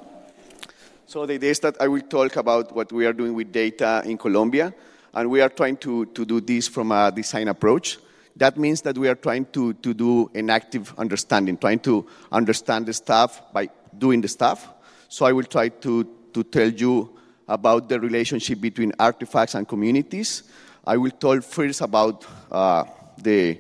so 1.06 1.26
the 1.26 1.34
idea 1.34 1.52
is 1.52 1.60
that 1.60 1.82
I 1.82 1.90
will 1.90 2.08
talk 2.08 2.38
about 2.38 2.74
what 2.74 2.90
we 2.94 3.06
are 3.06 3.12
doing 3.12 3.34
with 3.34 3.52
data 3.52 4.02
in 4.06 4.18
Colombia, 4.18 4.74
and 5.14 5.30
we 5.30 5.42
are 5.42 5.50
trying 5.50 5.76
to, 5.78 6.06
to 6.06 6.24
do 6.24 6.40
this 6.40 6.70
from 6.70 6.94
a 6.94 7.12
design 7.12 7.50
approach. 7.50 8.00
That 8.38 8.58
means 8.58 8.84
that 8.84 8.98
we 8.98 9.10
are 9.10 9.16
trying 9.16 9.48
to, 9.48 9.74
to 9.74 9.94
do 9.94 10.32
an 10.34 10.50
active 10.50 10.94
understanding, 10.98 11.58
trying 11.58 11.80
to 11.80 12.08
understand 12.32 12.86
the 12.86 12.94
stuff 12.94 13.52
by 13.52 13.68
doing 13.98 14.22
the 14.22 14.30
stuff. 14.30 14.76
So 15.10 15.26
I 15.26 15.32
will 15.32 15.44
try 15.44 15.70
to, 15.70 16.08
to 16.34 16.44
tell 16.44 16.70
you 16.70 17.18
about 17.48 17.90
the 17.90 18.00
relationship 18.00 18.62
between 18.62 18.94
artifacts 19.00 19.56
and 19.56 19.68
communities. 19.68 20.44
I 20.86 20.98
will 20.98 21.12
talk 21.12 21.44
first 21.44 21.82
about 21.82 22.26
uh, 22.52 22.84
the, 23.18 23.60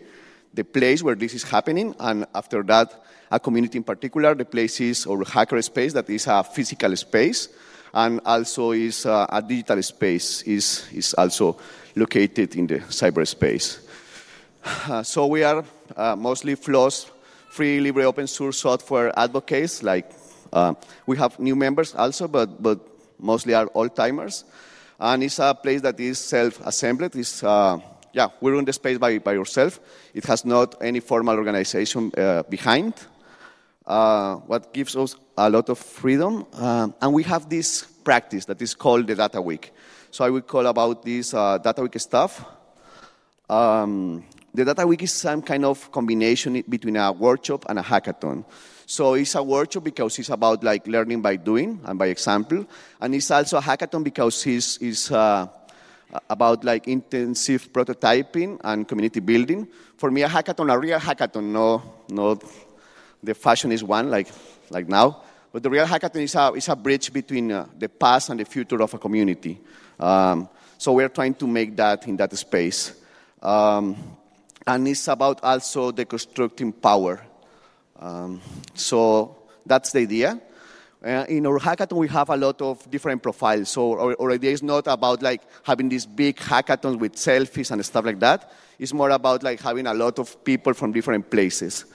the 0.53 0.63
place 0.63 1.01
where 1.01 1.15
this 1.15 1.34
is 1.34 1.44
happening, 1.44 1.96
and 2.00 2.25
after 2.36 2.62
that, 2.63 3.03
a 3.32 3.39
community 3.39 3.79
in 3.79 3.84
particular. 3.84 4.36
The 4.36 4.46
place 4.46 4.79
is 4.79 5.08
or 5.08 5.24
hackerspace, 5.24 5.94
that 5.94 6.08
is 6.10 6.27
a 6.27 6.44
physical 6.44 6.96
space, 6.96 7.50
and 7.96 8.22
also 8.25 8.72
is 8.72 9.08
uh, 9.08 9.25
a 9.29 9.41
digital 9.41 9.82
space, 9.82 10.44
is, 10.44 10.88
is 10.94 11.15
also 11.15 11.58
located 11.96 12.56
in 12.56 12.68
the 12.68 12.79
cyberspace. 12.79 13.79
Uh, 14.63 15.01
so 15.01 15.25
we 15.25 15.44
are 15.44 15.65
uh, 15.98 16.15
mostly 16.15 16.53
FLOSS, 16.53 17.10
free, 17.50 17.79
libre, 17.79 18.03
open 18.03 18.27
source 18.27 18.60
software 18.60 19.12
advocates. 19.18 19.82
Like 19.82 20.13
uh, 20.51 20.74
we 21.06 21.18
have 21.18 21.39
new 21.39 21.56
members 21.56 21.96
also, 21.96 22.27
but, 22.27 22.62
but 22.62 22.79
mostly 23.20 23.53
are 23.53 23.70
old-timers. 23.74 24.46
And 25.00 25.24
it's 25.24 25.39
a 25.39 25.53
place 25.53 25.82
that 25.82 26.00
is 26.00 26.20
self-assembled. 26.20 27.15
It's, 27.15 27.44
uh, 27.44 27.79
yeah, 28.13 28.27
we 28.41 28.51
run 28.51 28.65
the 28.65 28.74
space 28.74 28.98
by, 28.98 29.18
by 29.20 29.34
yourself. 29.34 29.79
It 30.13 30.25
has 30.25 30.44
not 30.44 30.75
any 30.82 31.00
formal 31.00 31.38
organization 31.38 32.12
uh, 32.18 32.44
behind. 32.44 32.94
Uh, 33.86 34.36
what 34.46 34.74
gives 34.74 34.96
us 34.96 35.15
a 35.38 35.50
lot 35.50 35.70
of 35.70 35.79
freedom. 35.79 36.46
Uh, 36.53 36.89
and 37.01 37.13
we 37.13 37.24
have 37.24 37.50
this 37.50 37.84
practice 38.03 38.46
that 38.46 38.62
is 38.62 38.75
called 38.75 39.08
the 39.08 39.15
Data 39.15 39.41
Week. 39.41 39.72
So 40.12 40.25
I 40.25 40.29
will 40.29 40.41
call 40.41 40.68
about 40.68 41.03
this 41.03 41.32
Data 41.32 41.82
Week 41.82 42.00
stuff. 42.00 42.46
Um, 43.50 44.24
the 44.53 44.65
Data 44.65 44.86
Week 44.86 45.01
is 45.03 45.13
some 45.13 45.41
kind 45.41 45.65
of 45.65 45.91
combination 45.91 46.63
between 46.68 46.98
a 46.98 47.12
workshop 47.12 47.65
and 47.70 47.79
a 47.79 47.84
hackathon. 47.84 48.44
So 48.89 49.13
it's 49.13 49.36
a 49.36 49.43
workshop 49.43 49.84
because 49.84 50.17
it's 50.17 50.29
about 50.29 50.63
like 50.63 50.88
learning 50.88 51.22
by 51.22 51.36
doing 51.36 51.79
and 51.86 52.00
by 52.00 52.08
example, 52.08 52.65
and 53.00 53.13
it's 53.13 53.29
also 53.29 53.60
a 53.60 53.62
hackathon 53.62 54.03
because 54.03 54.48
it's, 54.48 54.77
it's 54.77 55.12
uh, 55.12 55.46
about 56.27 56.63
like 56.63 56.88
intensive 56.88 57.72
prototyping 57.72 58.60
and 58.63 58.88
community 58.88 59.19
building. 59.19 59.67
For 59.96 60.10
me, 60.10 60.24
a 60.24 60.27
hackathon, 60.27 60.74
a 60.74 60.79
real 60.79 60.98
hackathon, 60.98 61.51
no, 61.51 61.84
no 62.10 62.39
the 63.22 63.36
fashion 63.36 63.72
is 63.72 63.84
one, 63.84 64.10
like, 64.10 64.27
like 64.72 64.89
now. 64.89 65.22
But 65.53 65.62
the 65.62 65.69
real 65.69 65.86
hackathon 65.86 66.24
is 66.24 66.34
a, 66.34 66.51
is 66.53 66.67
a 66.67 66.75
bridge 66.75 67.13
between 67.13 67.51
uh, 67.51 67.67
the 67.77 67.89
past 67.89 68.31
and 68.31 68.39
the 68.39 68.46
future 68.46 68.81
of 68.81 68.91
a 68.91 68.98
community. 68.98 69.62
Um, 70.00 70.50
so 70.79 70.93
we're 70.93 71.10
trying 71.10 71.36
to 71.36 71.46
make 71.46 71.75
that 71.75 72.08
in 72.08 72.17
that 72.17 72.36
space. 72.36 73.00
Um, 73.39 73.96
and 74.65 74.88
it's 74.88 75.08
about 75.08 75.43
also 75.43 75.91
deconstructing 75.91 76.81
power. 76.81 77.24
Um, 78.00 78.41
so 78.74 79.36
that's 79.65 79.91
the 79.91 80.00
idea. 80.00 80.41
Uh, 81.03 81.25
in 81.29 81.46
our 81.46 81.60
hackathon, 81.60 81.98
we 81.98 82.08
have 82.10 82.29
a 82.29 82.36
lot 82.36 82.62
of 82.62 82.89
different 82.91 83.24
profiles. 83.24 83.70
So 83.70 83.98
our, 83.98 84.22
our, 84.22 84.32
idea 84.32 84.51
is 84.51 84.62
not 84.62 84.88
about 84.88 85.22
like 85.22 85.41
having 85.63 85.88
these 85.88 86.06
big 86.06 86.36
hackathons 86.36 87.00
with 87.00 87.15
selfies 87.15 87.72
and 87.72 87.86
stuff 87.86 88.03
like 88.03 88.20
that. 88.20 88.51
It's 88.77 88.94
more 88.94 89.10
about 89.10 89.44
like 89.44 89.62
having 89.62 89.88
a 89.88 89.94
lot 89.94 90.20
of 90.20 90.44
people 90.44 90.74
from 90.74 90.91
different 90.91 91.29
places. 91.29 91.86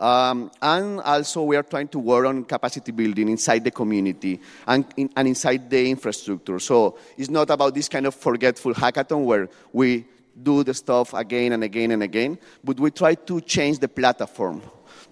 Um, 0.00 0.50
and 0.60 1.00
also, 1.00 1.42
we 1.42 1.56
are 1.56 1.62
trying 1.62 1.88
to 1.88 1.98
work 1.98 2.26
on 2.26 2.44
capacity 2.44 2.92
building 2.92 3.28
inside 3.28 3.64
the 3.64 3.70
community 3.70 4.40
and, 4.66 4.86
in, 4.96 5.10
and, 5.16 5.28
inside 5.28 5.70
the 5.70 5.90
infrastructure. 5.90 6.58
So 6.58 6.98
it's 7.16 7.30
not 7.30 7.48
about 7.50 7.74
this 7.74 7.88
kind 7.88 8.06
of 8.06 8.14
forgetful 8.14 8.74
hackathon 8.74 9.24
where 9.24 9.48
we 9.72 10.04
do 10.42 10.64
the 10.64 10.74
stuff 10.74 11.14
again 11.14 11.52
and 11.52 11.64
again 11.64 11.92
and 11.92 12.02
again, 12.02 12.38
but 12.62 12.78
we 12.78 12.90
try 12.90 13.14
to 13.14 13.40
change 13.40 13.78
the 13.78 13.88
platform 13.88 14.62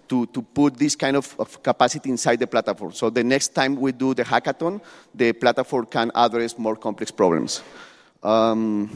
to, 0.09 0.27
to 0.27 0.43
put 0.43 0.77
this 0.77 0.97
kind 0.97 1.17
of, 1.17 1.35
of 1.39 1.63
capacity 1.63 2.11
inside 2.11 2.39
the 2.39 2.47
platform. 2.47 2.93
So 2.93 3.11
the 3.11 3.25
next 3.25 3.49
time 3.49 3.77
we 3.77 3.93
do 3.93 4.15
the 4.15 4.25
hackathon, 4.25 4.81
the 5.15 5.33
platform 5.33 5.87
can 5.87 6.11
address 6.15 6.59
more 6.59 6.77
complex 6.77 7.11
problems. 7.11 7.63
Um, 8.23 8.91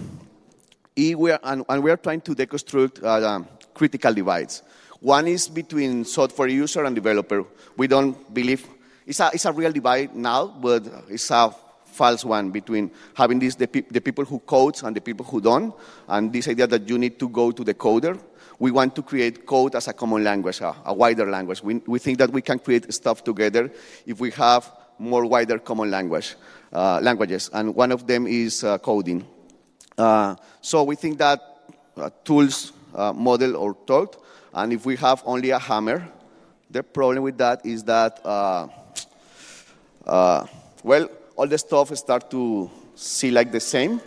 we 0.96 1.30
are, 1.30 1.40
and, 1.44 1.64
and, 1.68 1.82
we 1.82 1.90
are 1.90 1.96
trying 1.96 2.20
to 2.22 2.34
deconstruct 2.34 3.04
uh, 3.04 3.44
critical 3.74 4.12
divides. 4.12 4.62
One 5.00 5.28
is 5.28 5.48
between 5.48 6.04
software 6.04 6.48
user 6.48 6.84
and 6.84 6.94
developer. 6.94 7.44
We 7.76 7.86
don't 7.86 8.34
believe 8.34 8.66
it's 9.06 9.20
a, 9.20 9.30
it's 9.32 9.44
a 9.44 9.52
real 9.52 9.72
divide 9.72 10.14
now, 10.16 10.48
but 10.48 10.82
it's 11.08 11.30
a 11.30 11.54
false 11.84 12.24
one 12.24 12.50
between 12.50 12.90
having 13.14 13.38
this, 13.38 13.54
the, 13.54 13.66
the 13.90 14.00
people 14.00 14.24
who 14.24 14.38
code 14.40 14.82
and 14.82 14.94
the 14.94 15.00
people 15.00 15.24
who 15.24 15.40
don't, 15.40 15.74
and 16.08 16.32
this 16.32 16.48
idea 16.48 16.66
that 16.66 16.88
you 16.88 16.98
need 16.98 17.18
to 17.18 17.28
go 17.28 17.50
to 17.50 17.64
the 17.64 17.74
coder. 17.74 18.18
We 18.58 18.70
want 18.70 18.96
to 18.96 19.02
create 19.02 19.46
code 19.46 19.74
as 19.74 19.88
a 19.88 19.92
common 19.92 20.24
language, 20.24 20.60
a, 20.60 20.74
a 20.84 20.92
wider 20.92 21.30
language. 21.30 21.62
We, 21.62 21.76
we 21.86 21.98
think 21.98 22.18
that 22.18 22.30
we 22.30 22.42
can 22.42 22.58
create 22.58 22.92
stuff 22.92 23.22
together 23.22 23.70
if 24.06 24.20
we 24.20 24.30
have 24.32 24.70
more 24.98 25.24
wider 25.24 25.58
common 25.58 25.90
language, 25.90 26.34
uh, 26.72 26.98
languages, 27.00 27.50
and 27.52 27.74
one 27.74 27.92
of 27.92 28.06
them 28.06 28.26
is 28.26 28.64
uh, 28.64 28.78
coding. 28.78 29.24
Uh, 29.96 30.34
so 30.60 30.82
we 30.82 30.96
think 30.96 31.18
that 31.18 31.40
uh, 31.96 32.10
tools 32.24 32.72
uh, 32.94 33.12
model 33.12 33.56
or 33.56 33.74
taught 33.86 34.16
and 34.54 34.72
if 34.72 34.86
we 34.86 34.96
have 34.96 35.22
only 35.26 35.50
a 35.50 35.58
hammer, 35.58 36.08
the 36.70 36.82
problem 36.82 37.22
with 37.22 37.38
that 37.38 37.64
is 37.64 37.84
that, 37.84 38.20
uh, 38.24 38.66
well, 40.82 41.08
all 41.36 41.46
the 41.46 41.58
stuff 41.58 41.96
start 41.96 42.30
to 42.30 42.70
see 42.94 43.30
like 43.30 43.52
the 43.52 43.60
same 43.60 44.00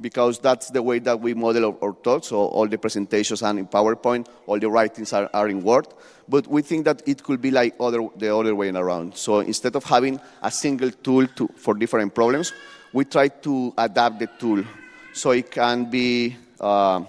because 0.00 0.38
that's 0.38 0.70
the 0.70 0.82
way 0.82 0.98
that 1.00 1.20
we 1.20 1.34
model 1.34 1.66
our, 1.66 1.76
our, 1.82 1.92
thoughts. 1.92 2.28
So 2.28 2.36
all 2.36 2.66
the 2.68 2.78
presentations 2.78 3.42
are 3.42 3.56
in 3.56 3.66
PowerPoint, 3.66 4.28
all 4.46 4.58
the 4.58 4.70
writings 4.70 5.12
are, 5.12 5.30
are 5.32 5.48
in 5.48 5.62
Word. 5.62 5.86
But 6.28 6.46
we 6.46 6.62
think 6.62 6.84
that 6.84 7.02
it 7.06 7.22
could 7.22 7.40
be 7.40 7.50
like 7.50 7.74
other, 7.80 8.06
the 8.16 8.34
other 8.34 8.54
way 8.54 8.70
around. 8.70 9.16
So 9.16 9.40
instead 9.40 9.76
of 9.76 9.84
having 9.84 10.20
a 10.42 10.50
single 10.50 10.90
tool 10.90 11.26
to, 11.26 11.48
for 11.56 11.74
different 11.74 12.14
problems, 12.14 12.52
we 12.92 13.04
try 13.04 13.28
to 13.28 13.74
adapt 13.78 14.18
the 14.18 14.28
tool 14.38 14.64
so 15.12 15.30
it 15.30 15.50
can 15.50 15.90
be 15.90 16.36
uh, 16.60 17.02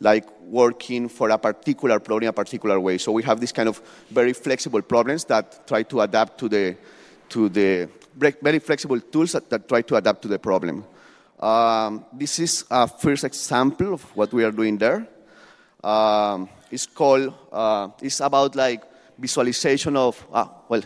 like 0.00 0.26
working 0.42 1.08
for 1.08 1.30
a 1.30 1.38
particular 1.38 1.98
problem 2.00 2.24
in 2.24 2.28
a 2.28 2.32
particular 2.32 2.78
way. 2.78 2.98
So 2.98 3.12
we 3.12 3.22
have 3.22 3.40
this 3.40 3.52
kind 3.52 3.68
of 3.68 3.80
very 4.10 4.32
flexible 4.32 4.82
problems 4.82 5.24
that 5.26 5.66
try 5.66 5.82
to 5.84 6.00
adapt 6.00 6.38
to 6.40 6.48
the, 6.48 6.76
to 7.30 7.48
the 7.48 7.88
very 8.16 8.58
flexible 8.58 9.00
tools 9.00 9.32
that, 9.32 9.48
that 9.50 9.68
try 9.68 9.82
to 9.82 9.96
adapt 9.96 10.22
to 10.22 10.28
the 10.28 10.38
problem. 10.38 10.84
Um, 11.42 12.04
this 12.12 12.38
is 12.38 12.64
a 12.70 12.86
first 12.86 13.24
example 13.24 13.94
of 13.94 14.02
what 14.16 14.32
we 14.32 14.44
are 14.44 14.52
doing 14.52 14.78
there. 14.78 15.08
Um, 15.82 16.48
it's 16.70 16.86
called, 16.86 17.34
uh, 17.50 17.88
it's 18.00 18.20
about 18.20 18.54
like 18.54 18.84
visualization 19.18 19.96
of, 19.96 20.24
ah, 20.32 20.48
well, 20.68 20.82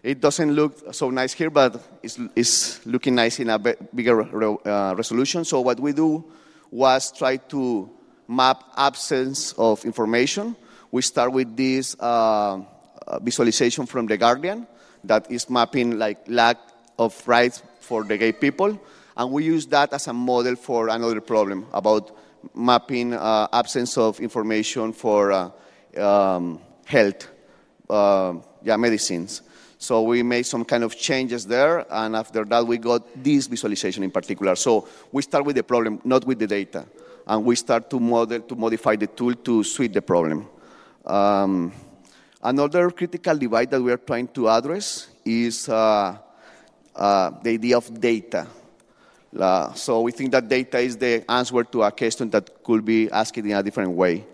it 0.00 0.20
doesn't 0.20 0.52
look 0.52 0.94
so 0.94 1.10
nice 1.10 1.32
here, 1.32 1.50
but 1.50 1.82
it's, 2.00 2.16
it's 2.36 2.86
looking 2.86 3.16
nice 3.16 3.40
in 3.40 3.50
a 3.50 3.58
bigger 3.58 4.22
uh, 4.22 4.94
resolution. 4.94 5.44
So 5.44 5.60
what 5.62 5.80
we 5.80 5.92
do 5.92 6.24
was 6.70 7.10
try 7.10 7.36
to 7.36 7.90
map 8.28 8.62
absence 8.76 9.52
of 9.58 9.84
information. 9.84 10.54
We 10.92 11.02
start 11.02 11.32
with 11.32 11.56
this 11.56 11.96
uh, 11.98 12.60
uh, 13.08 13.18
visualization 13.20 13.86
from 13.86 14.06
The 14.06 14.16
Guardian 14.16 14.68
that 15.02 15.28
is 15.28 15.50
mapping 15.50 15.98
like 15.98 16.18
lack 16.28 16.58
of 17.00 17.20
rights 17.26 17.64
for 17.80 18.04
the 18.04 18.16
gay 18.16 18.30
people. 18.30 18.78
And 19.18 19.30
we 19.30 19.44
use 19.44 19.66
that 19.66 19.92
as 19.92 20.06
a 20.06 20.12
model 20.14 20.56
for 20.56 20.88
another 20.88 21.20
problem 21.20 21.66
about 21.72 22.16
mapping 22.54 23.12
uh, 23.12 23.48
absence 23.52 23.98
of 23.98 24.20
information 24.20 24.92
for 24.92 25.32
uh, 25.32 25.50
um, 26.00 26.60
health, 26.86 27.28
uh, 27.90 28.34
yeah, 28.62 28.76
medicines. 28.76 29.42
So 29.76 30.02
we 30.02 30.22
made 30.22 30.46
some 30.46 30.64
kind 30.64 30.82
of 30.84 30.96
changes 30.96 31.46
there, 31.46 31.84
and 31.90 32.16
after 32.16 32.44
that 32.44 32.66
we 32.66 32.78
got 32.78 33.02
this 33.22 33.46
visualization 33.46 34.02
in 34.02 34.10
particular. 34.10 34.56
So 34.56 34.88
we 35.12 35.22
start 35.22 35.44
with 35.44 35.56
the 35.56 35.62
problem, 35.62 36.00
not 36.04 36.24
with 36.24 36.38
the 36.38 36.46
data 36.46 36.86
and 37.28 37.44
we 37.44 37.54
start 37.54 37.90
to 37.90 38.00
model 38.00 38.40
to 38.40 38.56
modify 38.56 38.96
the 38.96 39.06
tool 39.06 39.34
to 39.34 39.62
suit 39.62 39.92
the 39.92 40.02
problem. 40.02 40.48
Um, 41.04 41.72
another 42.42 42.90
critical 42.90 43.36
divide 43.36 43.70
that 43.70 43.80
we 43.80 43.92
are 43.92 43.98
trying 43.98 44.28
to 44.28 44.48
address 44.48 45.08
is 45.24 45.68
uh, 45.68 46.16
uh, 46.96 47.30
the 47.42 47.50
idea 47.50 47.76
of 47.76 48.00
data. 48.00 48.46
Uh, 49.36 49.72
so 49.74 50.00
we 50.00 50.12
think 50.12 50.30
that 50.32 50.48
data 50.48 50.78
is 50.78 50.96
the 50.96 51.24
answer 51.30 51.64
to 51.64 51.82
a 51.82 51.90
question 51.90 52.30
that 52.30 52.62
could 52.62 52.84
be 52.84 53.10
asked 53.10 53.36
in 53.36 53.50
a 53.50 53.62
different 53.62 53.90
way. 53.90 54.24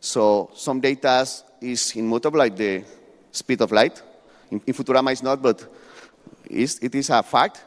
So 0.00 0.50
some 0.54 0.80
data 0.80 1.26
is 1.60 1.96
immutable, 1.96 2.38
like 2.38 2.56
the 2.56 2.84
speed 3.32 3.60
of 3.62 3.72
light. 3.72 4.00
In, 4.50 4.60
in 4.66 4.74
Futurama, 4.74 5.12
it's 5.12 5.22
not, 5.22 5.42
but 5.42 5.66
it's, 6.44 6.78
it 6.78 6.94
is 6.94 7.10
a 7.10 7.22
fact. 7.22 7.64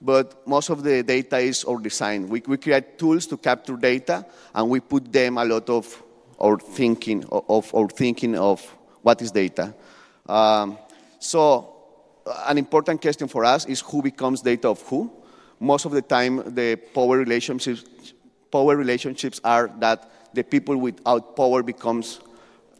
But 0.00 0.46
most 0.46 0.70
of 0.70 0.82
the 0.82 1.02
data 1.02 1.38
is 1.38 1.64
our 1.64 1.78
design. 1.78 2.28
We, 2.28 2.42
we 2.46 2.56
create 2.56 2.98
tools 2.98 3.26
to 3.26 3.36
capture 3.36 3.76
data, 3.76 4.26
and 4.54 4.68
we 4.68 4.80
put 4.80 5.12
them 5.12 5.38
a 5.38 5.44
lot 5.44 5.70
of 5.70 6.02
our 6.40 6.58
thinking 6.58 7.24
of 7.30 7.72
our 7.74 7.88
thinking 7.88 8.36
of 8.36 8.60
what 9.02 9.22
is 9.22 9.30
data. 9.30 9.72
Um, 10.26 10.78
so 11.20 11.74
an 12.46 12.58
important 12.58 13.00
question 13.00 13.28
for 13.28 13.44
us 13.44 13.66
is 13.66 13.80
who 13.80 14.02
becomes 14.02 14.42
data 14.42 14.68
of 14.68 14.82
who. 14.82 15.10
Most 15.60 15.84
of 15.84 15.92
the 15.92 16.02
time, 16.02 16.54
the 16.54 16.76
power 16.76 17.18
relationships, 17.18 17.84
power 18.50 18.76
relationships 18.76 19.40
are 19.44 19.70
that 19.78 20.10
the 20.34 20.42
people 20.42 20.76
without 20.76 21.36
power 21.36 21.62
becomes 21.62 22.20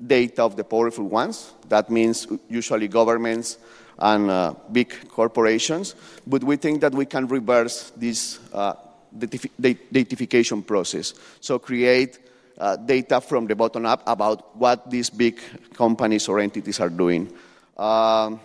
data 0.04 0.42
of 0.42 0.56
the 0.56 0.64
powerful 0.64 1.04
ones. 1.04 1.52
That 1.68 1.90
means 1.90 2.26
usually 2.48 2.88
governments 2.88 3.58
and 3.98 4.30
uh, 4.30 4.54
big 4.72 5.08
corporations. 5.08 5.94
But 6.26 6.42
we 6.42 6.56
think 6.56 6.80
that 6.80 6.92
we 6.92 7.06
can 7.06 7.28
reverse 7.28 7.90
this 7.96 8.40
uh, 8.52 8.74
datafication 9.16 10.66
process. 10.66 11.14
So 11.40 11.58
create 11.58 12.18
uh, 12.58 12.76
data 12.76 13.20
from 13.20 13.46
the 13.46 13.54
bottom 13.54 13.86
up 13.86 14.02
about 14.06 14.56
what 14.56 14.90
these 14.90 15.10
big 15.10 15.40
companies 15.74 16.28
or 16.28 16.40
entities 16.40 16.80
are 16.80 16.88
doing. 16.88 17.32
Um, 17.76 18.40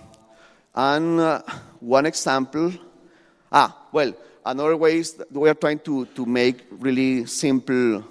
and 0.76 1.20
uh, 1.20 1.42
one 1.80 2.06
example, 2.06 2.72
ah, 3.52 3.88
well, 3.92 4.14
another 4.46 4.78
way 4.78 4.98
is 4.98 5.22
we 5.32 5.50
are 5.50 5.54
trying 5.54 5.80
to, 5.80 6.06
to 6.08 6.26
make 6.26 6.66
really 6.72 7.26
simple 7.26 8.04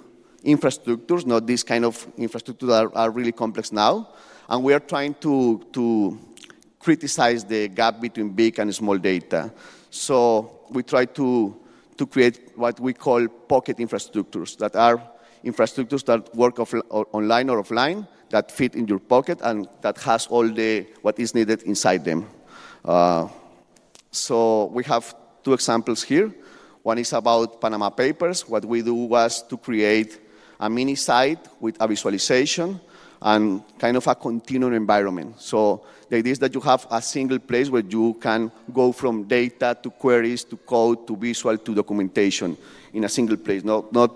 infrastructures, 0.43 1.25
not 1.25 1.45
this 1.45 1.63
kind 1.63 1.85
of 1.85 2.07
infrastructure 2.17 2.65
that 2.65 2.85
are, 2.85 2.95
are 2.95 3.11
really 3.11 3.31
complex 3.31 3.71
now. 3.71 4.09
And 4.47 4.63
we 4.63 4.73
are 4.73 4.79
trying 4.79 5.15
to, 5.15 5.65
to 5.73 6.17
criticize 6.79 7.43
the 7.43 7.67
gap 7.67 7.99
between 7.99 8.29
big 8.29 8.57
and 8.59 8.73
small 8.73 8.97
data. 8.97 9.51
So 9.89 10.61
we 10.69 10.83
try 10.83 11.05
to, 11.05 11.55
to 11.97 12.07
create 12.07 12.51
what 12.55 12.79
we 12.79 12.93
call 12.93 13.27
pocket 13.27 13.77
infrastructures 13.77 14.57
that 14.57 14.75
are 14.75 15.01
infrastructures 15.43 16.05
that 16.05 16.33
work 16.35 16.59
off, 16.59 16.73
or 16.89 17.07
online 17.11 17.49
or 17.49 17.61
offline, 17.61 18.07
that 18.29 18.51
fit 18.51 18.75
in 18.75 18.87
your 18.87 18.99
pocket, 18.99 19.39
and 19.41 19.67
that 19.81 19.97
has 19.99 20.27
all 20.27 20.47
the 20.47 20.85
what 21.01 21.19
is 21.19 21.33
needed 21.33 21.63
inside 21.63 22.05
them. 22.05 22.27
Uh, 22.85 23.27
so 24.11 24.65
we 24.65 24.83
have 24.83 25.15
two 25.43 25.53
examples 25.53 26.03
here. 26.03 26.33
One 26.83 26.97
is 26.97 27.13
about 27.13 27.59
Panama 27.59 27.89
Papers. 27.89 28.47
What 28.47 28.65
we 28.65 28.81
do 28.81 28.93
was 28.93 29.41
to 29.43 29.57
create 29.57 30.19
a 30.59 30.69
mini 30.69 30.95
site 30.95 31.47
with 31.59 31.77
a 31.79 31.87
visualization 31.87 32.79
and 33.21 33.61
kind 33.77 33.97
of 33.97 34.07
a 34.07 34.15
continuum 34.15 34.73
environment. 34.73 35.39
So 35.41 35.83
the 36.09 36.17
idea 36.17 36.31
is 36.31 36.39
that 36.39 36.53
you 36.53 36.61
have 36.61 36.87
a 36.89 37.01
single 37.01 37.39
place 37.39 37.69
where 37.69 37.83
you 37.83 38.13
can 38.15 38.51
go 38.73 38.91
from 38.91 39.23
data 39.23 39.77
to 39.83 39.89
queries 39.89 40.43
to 40.45 40.57
code 40.57 41.05
to 41.07 41.15
visual 41.15 41.57
to 41.57 41.75
documentation 41.75 42.57
in 42.93 43.03
a 43.03 43.09
single 43.09 43.37
place, 43.37 43.63
not, 43.63 43.91
not 43.91 44.11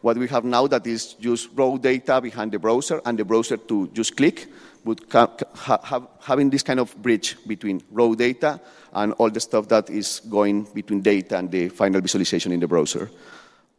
what 0.00 0.16
we 0.16 0.28
have 0.28 0.44
now 0.44 0.66
that 0.66 0.86
is 0.86 1.14
just 1.14 1.48
raw 1.54 1.76
data 1.76 2.20
behind 2.20 2.52
the 2.52 2.58
browser 2.58 3.00
and 3.04 3.18
the 3.18 3.24
browser 3.24 3.56
to 3.56 3.88
just 3.88 4.16
click 4.16 4.46
would 4.84 5.04
have, 5.12 6.08
having 6.20 6.50
this 6.50 6.62
kind 6.62 6.80
of 6.80 6.94
bridge 7.02 7.36
between 7.46 7.82
raw 7.90 8.14
data 8.14 8.60
and 8.92 9.12
all 9.14 9.30
the 9.30 9.40
stuff 9.40 9.68
that 9.68 9.90
is 9.90 10.20
going 10.28 10.64
between 10.74 11.02
data 11.02 11.38
and 11.38 11.50
the 11.50 11.68
final 11.68 12.00
visualization 12.00 12.52
in 12.52 12.60
the 12.60 12.66
browser. 12.66 13.10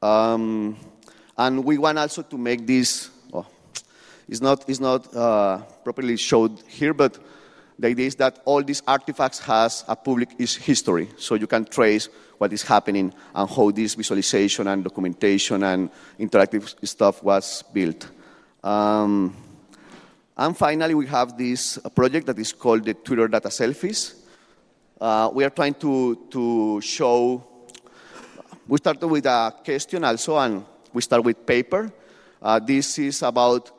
Um, 0.02 0.78
and 1.38 1.64
we 1.64 1.78
want 1.78 1.98
also 1.98 2.22
to 2.22 2.38
make 2.38 2.68
this, 2.68 3.10
oh, 3.34 3.46
it's 4.28 4.42
not, 4.42 4.70
it's 4.70 4.80
not 4.80 5.16
uh, 5.16 5.60
properly 5.84 6.18
showed 6.18 6.62
here, 6.68 6.94
but 6.94 7.18
the 7.80 7.88
idea 7.88 8.08
is 8.08 8.16
that 8.16 8.42
all 8.46 8.62
these 8.62 8.84
artifacts 8.86 9.40
has 9.40 9.86
a 9.88 9.96
public 9.96 10.38
history, 10.38 11.10
so 11.18 11.36
you 11.36 11.48
can 11.48 11.66
trace 11.66 12.10
what 12.38 12.52
is 12.52 12.62
happening 12.62 13.14
and 13.34 13.50
how 13.50 13.72
this 13.72 13.96
visualization 13.96 14.68
and 14.68 14.84
documentation 14.84 15.64
and 15.64 15.90
interactive 16.20 16.76
stuff 16.86 17.24
was 17.24 17.64
built. 17.74 18.10
Um, 18.64 19.34
and 20.40 20.58
finally, 20.58 20.96
we 20.96 21.06
have 21.08 21.38
this 21.38 21.78
project 21.94 22.26
that 22.28 22.40
is 22.40 22.54
called 22.54 22.86
the 22.86 22.94
Twitter 22.94 23.28
Data 23.28 23.50
Selfies. 23.50 24.16
Uh, 25.00 25.30
we 25.34 25.44
are 25.44 25.50
trying 25.50 25.74
to, 25.74 26.16
to 26.32 26.80
show, 26.80 27.44
we 28.66 28.78
started 28.78 29.06
with 29.06 29.26
a 29.26 29.54
question 29.66 30.06
also, 30.06 30.38
and 30.38 30.64
we 30.94 31.02
start 31.02 31.26
with 31.26 31.46
paper. 31.46 31.92
Uh, 32.42 32.58
this 32.58 32.98
is 33.00 33.22
about 33.22 33.70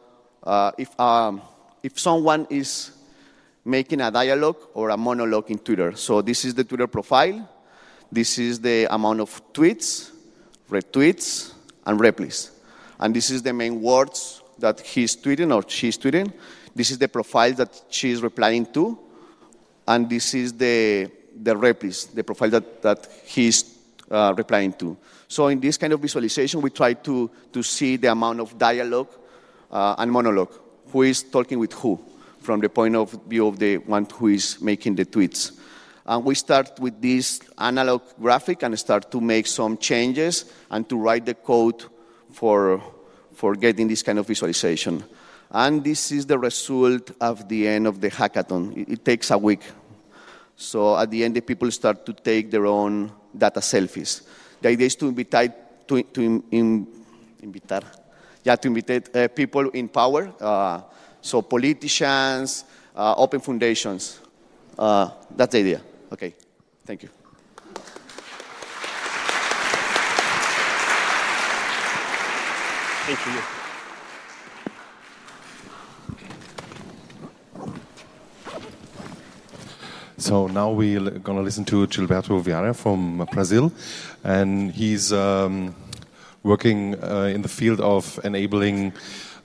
uh, 0.42 0.70
if, 0.76 1.00
um, 1.00 1.40
if 1.82 1.98
someone 1.98 2.46
is 2.50 2.90
making 3.64 4.02
a 4.02 4.10
dialogue 4.10 4.58
or 4.74 4.90
a 4.90 4.98
monologue 4.98 5.50
in 5.50 5.58
Twitter. 5.58 5.96
So 5.96 6.20
this 6.20 6.44
is 6.44 6.54
the 6.54 6.64
Twitter 6.64 6.86
profile. 6.86 7.48
This 8.12 8.38
is 8.38 8.60
the 8.60 8.86
amount 8.94 9.20
of 9.20 9.52
tweets, 9.54 10.10
retweets, 10.68 11.54
and 11.86 11.98
replies. 11.98 12.50
And 12.98 13.16
this 13.16 13.30
is 13.30 13.42
the 13.42 13.54
main 13.54 13.80
words 13.80 14.42
that 14.60 14.80
he's 14.80 15.16
tweeting 15.16 15.54
or 15.54 15.68
she's 15.68 15.98
tweeting. 15.98 16.32
This 16.74 16.90
is 16.90 16.98
the 16.98 17.08
profile 17.08 17.52
that 17.54 17.82
she's 17.90 18.22
replying 18.22 18.66
to. 18.72 18.98
And 19.86 20.08
this 20.08 20.34
is 20.34 20.52
the, 20.52 21.10
the 21.42 21.56
replies, 21.56 22.06
the 22.06 22.22
profile 22.22 22.50
that, 22.50 22.82
that 22.82 23.08
he's 23.24 23.78
uh, 24.10 24.34
replying 24.36 24.72
to. 24.74 24.96
So 25.26 25.48
in 25.48 25.60
this 25.60 25.76
kind 25.76 25.92
of 25.92 26.00
visualization, 26.00 26.60
we 26.60 26.70
try 26.70 26.94
to, 26.94 27.30
to 27.52 27.62
see 27.62 27.96
the 27.96 28.12
amount 28.12 28.40
of 28.40 28.56
dialogue 28.58 29.08
uh, 29.70 29.96
and 29.98 30.10
monologue. 30.10 30.52
Who 30.92 31.02
is 31.02 31.22
talking 31.22 31.58
with 31.58 31.72
who 31.72 32.00
from 32.40 32.60
the 32.60 32.68
point 32.68 32.96
of 32.96 33.12
view 33.28 33.46
of 33.46 33.58
the 33.58 33.78
one 33.78 34.06
who 34.12 34.28
is 34.28 34.60
making 34.60 34.96
the 34.96 35.04
tweets. 35.04 35.52
And 36.06 36.24
we 36.24 36.34
start 36.34 36.80
with 36.80 37.00
this 37.00 37.40
analog 37.58 38.02
graphic 38.20 38.62
and 38.62 38.76
start 38.78 39.12
to 39.12 39.20
make 39.20 39.46
some 39.46 39.76
changes 39.76 40.46
and 40.70 40.88
to 40.88 40.96
write 40.96 41.26
the 41.26 41.34
code 41.34 41.84
for 42.32 42.82
for 43.40 43.54
getting 43.54 43.88
this 43.88 44.02
kind 44.02 44.18
of 44.18 44.26
visualization. 44.26 45.02
And 45.50 45.82
this 45.82 46.12
is 46.12 46.26
the 46.26 46.38
result 46.38 47.12
of 47.22 47.48
the 47.48 47.66
end 47.66 47.86
of 47.86 47.98
the 47.98 48.10
hackathon. 48.10 48.76
It, 48.76 48.88
it 48.92 49.04
takes 49.04 49.30
a 49.30 49.38
week. 49.38 49.62
So 50.56 50.94
at 50.98 51.10
the 51.10 51.24
end, 51.24 51.34
the 51.36 51.40
people 51.40 51.70
start 51.70 52.04
to 52.04 52.12
take 52.12 52.50
their 52.50 52.66
own 52.66 53.10
data 53.36 53.60
selfies. 53.60 54.20
The 54.60 54.68
idea 54.68 54.86
is 54.88 54.96
to 54.96 55.08
invite, 55.08 55.88
to, 55.88 56.02
to 56.02 56.20
in, 56.20 56.44
in, 56.50 56.86
invitar, 57.42 57.82
yeah, 58.44 58.56
to 58.56 58.68
invite 58.68 59.16
uh, 59.16 59.28
people 59.28 59.70
in 59.70 59.88
power, 59.88 60.30
uh, 60.38 60.82
so 61.22 61.40
politicians, 61.40 62.64
uh, 62.94 63.14
open 63.16 63.40
foundations. 63.40 64.20
Uh, 64.78 65.08
that's 65.34 65.52
the 65.52 65.60
idea. 65.60 65.80
Okay, 66.12 66.34
thank 66.84 67.04
you. 67.04 67.19
Thank 73.06 73.26
you. 73.26 73.60
So 80.18 80.46
now 80.46 80.70
we're 80.70 81.00
going 81.00 81.38
to 81.38 81.42
listen 81.42 81.64
to 81.64 81.86
Gilberto 81.86 82.42
Vieira 82.42 82.76
from 82.76 83.26
Brazil, 83.32 83.72
and 84.22 84.70
he's 84.70 85.12
um, 85.14 85.74
working 86.42 87.02
uh, 87.02 87.32
in 87.34 87.40
the 87.42 87.48
field 87.48 87.80
of 87.80 88.20
enabling 88.22 88.92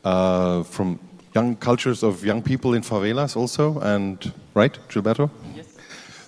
uh, 0.03 0.63
from 0.63 0.99
young 1.33 1.55
cultures 1.55 2.03
of 2.03 2.25
young 2.25 2.41
people 2.41 2.73
in 2.73 2.81
favelas 2.81 3.37
also, 3.37 3.79
and 3.79 4.33
right, 4.53 4.77
Gilberto? 4.89 5.29
Yes. 5.55 5.74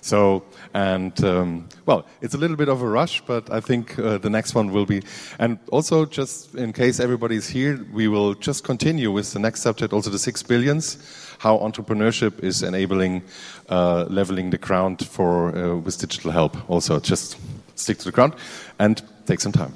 So 0.08 0.42
and 0.72 1.22
um, 1.22 1.68
well, 1.84 2.06
it's 2.22 2.34
a 2.34 2.38
little 2.38 2.56
bit 2.56 2.68
of 2.68 2.80
a 2.80 2.88
rush, 2.88 3.20
but 3.26 3.50
I 3.50 3.60
think 3.60 3.98
uh, 3.98 4.16
the 4.18 4.30
next 4.30 4.54
one 4.54 4.72
will 4.72 4.86
be. 4.86 5.02
And 5.38 5.58
also, 5.70 6.06
just 6.06 6.54
in 6.54 6.72
case 6.72 6.98
everybody's 6.98 7.48
here, 7.48 7.84
we 7.92 8.08
will 8.08 8.34
just 8.34 8.64
continue 8.64 9.12
with 9.12 9.32
the 9.32 9.38
next 9.38 9.60
subject, 9.60 9.92
also 9.92 10.10
the 10.10 10.18
six 10.18 10.42
billions, 10.42 10.96
how 11.38 11.58
entrepreneurship 11.58 12.42
is 12.42 12.62
enabling 12.62 13.22
uh, 13.68 14.06
leveling 14.08 14.50
the 14.50 14.58
ground 14.58 15.06
for 15.06 15.54
uh, 15.54 15.76
with 15.76 15.98
digital 15.98 16.30
help. 16.30 16.56
Also, 16.70 16.98
just 17.00 17.36
stick 17.74 17.98
to 17.98 18.04
the 18.04 18.12
ground 18.12 18.34
and 18.78 19.02
take 19.26 19.40
some 19.40 19.52
time. 19.52 19.74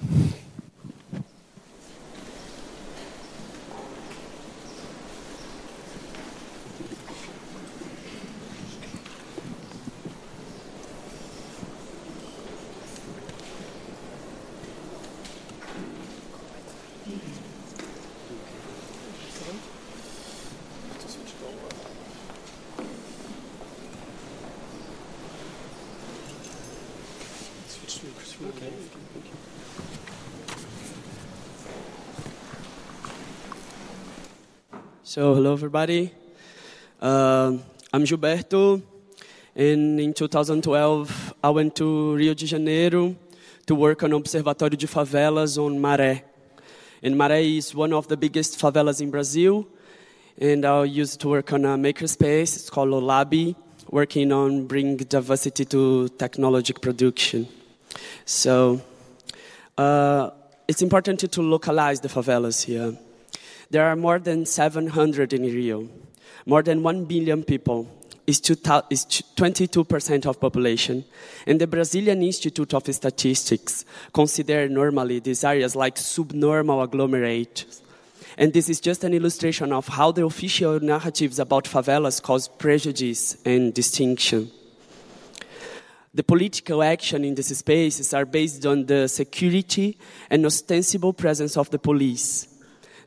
So, 35.15 35.35
hello 35.35 35.53
everybody. 35.53 36.11
Uh, 36.99 37.59
I'm 37.93 38.05
Gilberto, 38.05 38.81
and 39.55 40.01
in 40.01 40.15
2012 40.15 41.35
I 41.45 41.51
went 41.51 41.77
to 41.77 42.17
Rio 42.17 42.33
de 42.33 42.47
Janeiro 42.47 43.15
to 43.67 43.75
work 43.75 44.03
on 44.05 44.13
Observatório 44.13 44.79
de 44.79 44.87
Favelas 44.87 45.59
on 45.59 45.79
Maré. 45.79 46.23
And 47.03 47.15
Maré 47.15 47.59
is 47.59 47.75
one 47.75 47.93
of 47.93 48.09
the 48.09 48.17
biggest 48.17 48.59
favelas 48.59 49.03
in 49.03 49.11
Brazil, 49.11 49.69
and 50.41 50.65
I 50.65 50.85
used 50.85 51.21
to 51.21 51.29
work 51.29 51.53
on 51.53 51.67
a 51.67 51.77
makerspace. 51.77 52.57
It's 52.57 52.71
called 52.71 52.89
Olabi, 52.89 53.55
working 53.91 54.33
on 54.33 54.67
bring 54.67 54.97
diversity 54.97 55.67
to 55.67 56.09
technology 56.17 56.73
production. 56.73 57.47
So, 58.25 58.81
uh, 59.77 60.31
it's 60.67 60.81
important 60.81 61.31
to 61.31 61.43
localize 61.43 62.01
the 62.01 62.09
favelas 62.09 62.65
here. 62.65 62.97
There 63.73 63.89
are 63.89 63.97
more 63.97 64.19
than 64.19 64.45
700 64.45 65.33
in 65.33 65.45
Rio, 65.45 65.89
more 66.45 66.63
than 66.63 66.83
1 66.83 67.07
billion 67.07 67.43
people. 67.43 67.89
Is 68.27 68.41
22% 68.41 70.27
of 70.27 70.41
population. 70.41 71.05
And 71.47 71.59
the 71.59 71.67
Brazilian 71.67 72.23
Institute 72.23 72.75
of 72.75 72.87
Statistics 72.95 73.87
consider 74.13 74.69
normally 74.69 75.21
these 75.21 75.43
areas 75.43 75.75
like 75.75 75.97
subnormal 75.97 76.83
agglomerates. 76.83 77.81
And 78.37 78.53
this 78.53 78.69
is 78.69 78.79
just 78.79 79.05
an 79.05 79.15
illustration 79.15 79.73
of 79.73 79.89
how 79.89 80.13
the 80.13 80.27
official 80.27 80.79
narratives 80.79 81.39
about 81.39 81.65
favelas 81.65 82.23
cause 82.23 82.49
prejudice 82.49 83.39
and 83.45 83.73
distinction. 83.73 84.51
The 86.15 86.23
political 86.23 86.83
action 86.83 87.25
in 87.25 87.35
these 87.35 87.57
spaces 87.57 88.13
are 88.13 88.27
based 88.27 88.67
on 88.67 88.85
the 88.85 89.09
security 89.09 89.97
and 90.29 90.45
ostensible 90.45 91.15
presence 91.15 91.57
of 91.57 91.71
the 91.71 91.79
police 91.79 92.52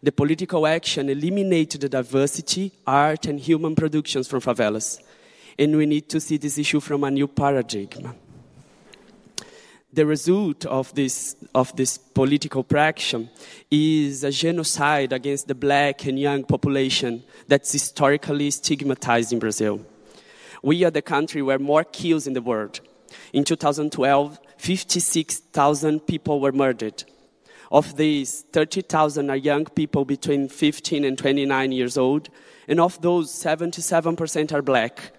the 0.05 0.11
political 0.11 0.67
action 0.67 1.09
eliminated 1.09 1.81
the 1.81 1.89
diversity, 1.89 2.71
art, 2.85 3.25
and 3.25 3.39
human 3.39 3.73
productions 3.73 4.27
from 4.27 4.39
favelas. 4.39 5.01
And 5.57 5.75
we 5.75 5.87
need 5.87 6.09
to 6.09 6.19
see 6.19 6.37
this 6.37 6.59
issue 6.59 6.79
from 6.79 7.03
a 7.03 7.09
new 7.09 7.27
paradigm. 7.27 8.13
The 9.91 10.05
result 10.05 10.63
of 10.67 10.93
this, 10.93 11.35
of 11.55 11.75
this 11.75 11.97
political 11.97 12.63
praction 12.63 13.31
is 13.71 14.23
a 14.23 14.29
genocide 14.29 15.11
against 15.11 15.47
the 15.47 15.55
black 15.55 16.05
and 16.05 16.19
young 16.19 16.43
population 16.43 17.23
that's 17.47 17.71
historically 17.71 18.51
stigmatized 18.51 19.33
in 19.33 19.39
Brazil. 19.39 19.83
We 20.61 20.83
are 20.83 20.91
the 20.91 21.01
country 21.01 21.41
where 21.41 21.57
more 21.57 21.83
kills 21.83 22.27
in 22.27 22.33
the 22.33 22.43
world. 22.43 22.79
In 23.33 23.43
2012, 23.43 24.39
56,000 24.57 25.99
people 26.01 26.39
were 26.39 26.51
murdered. 26.51 27.05
Of 27.71 27.97
these, 27.97 28.45
30,000 28.54 29.30
are 29.30 29.36
young 29.36 29.65
people 29.65 30.06
between 30.06 30.49
15 30.49 31.04
and 31.04 31.17
29 31.17 31.71
years 31.71 31.97
old, 31.97 32.30
and 32.67 32.80
of 32.80 33.01
those, 33.01 33.32
77% 33.32 34.54
are 34.54 34.62
black. 34.62 35.12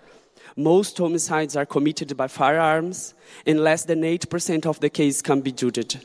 Most 0.56 0.96
homicides 0.96 1.56
are 1.56 1.66
committed 1.66 2.16
by 2.16 2.28
firearms, 2.28 3.14
and 3.44 3.60
less 3.60 3.84
than 3.84 4.02
8% 4.02 4.66
of 4.66 4.80
the 4.80 4.90
cases 4.90 5.22
can 5.22 5.40
be 5.40 5.52
judged. 5.52 5.98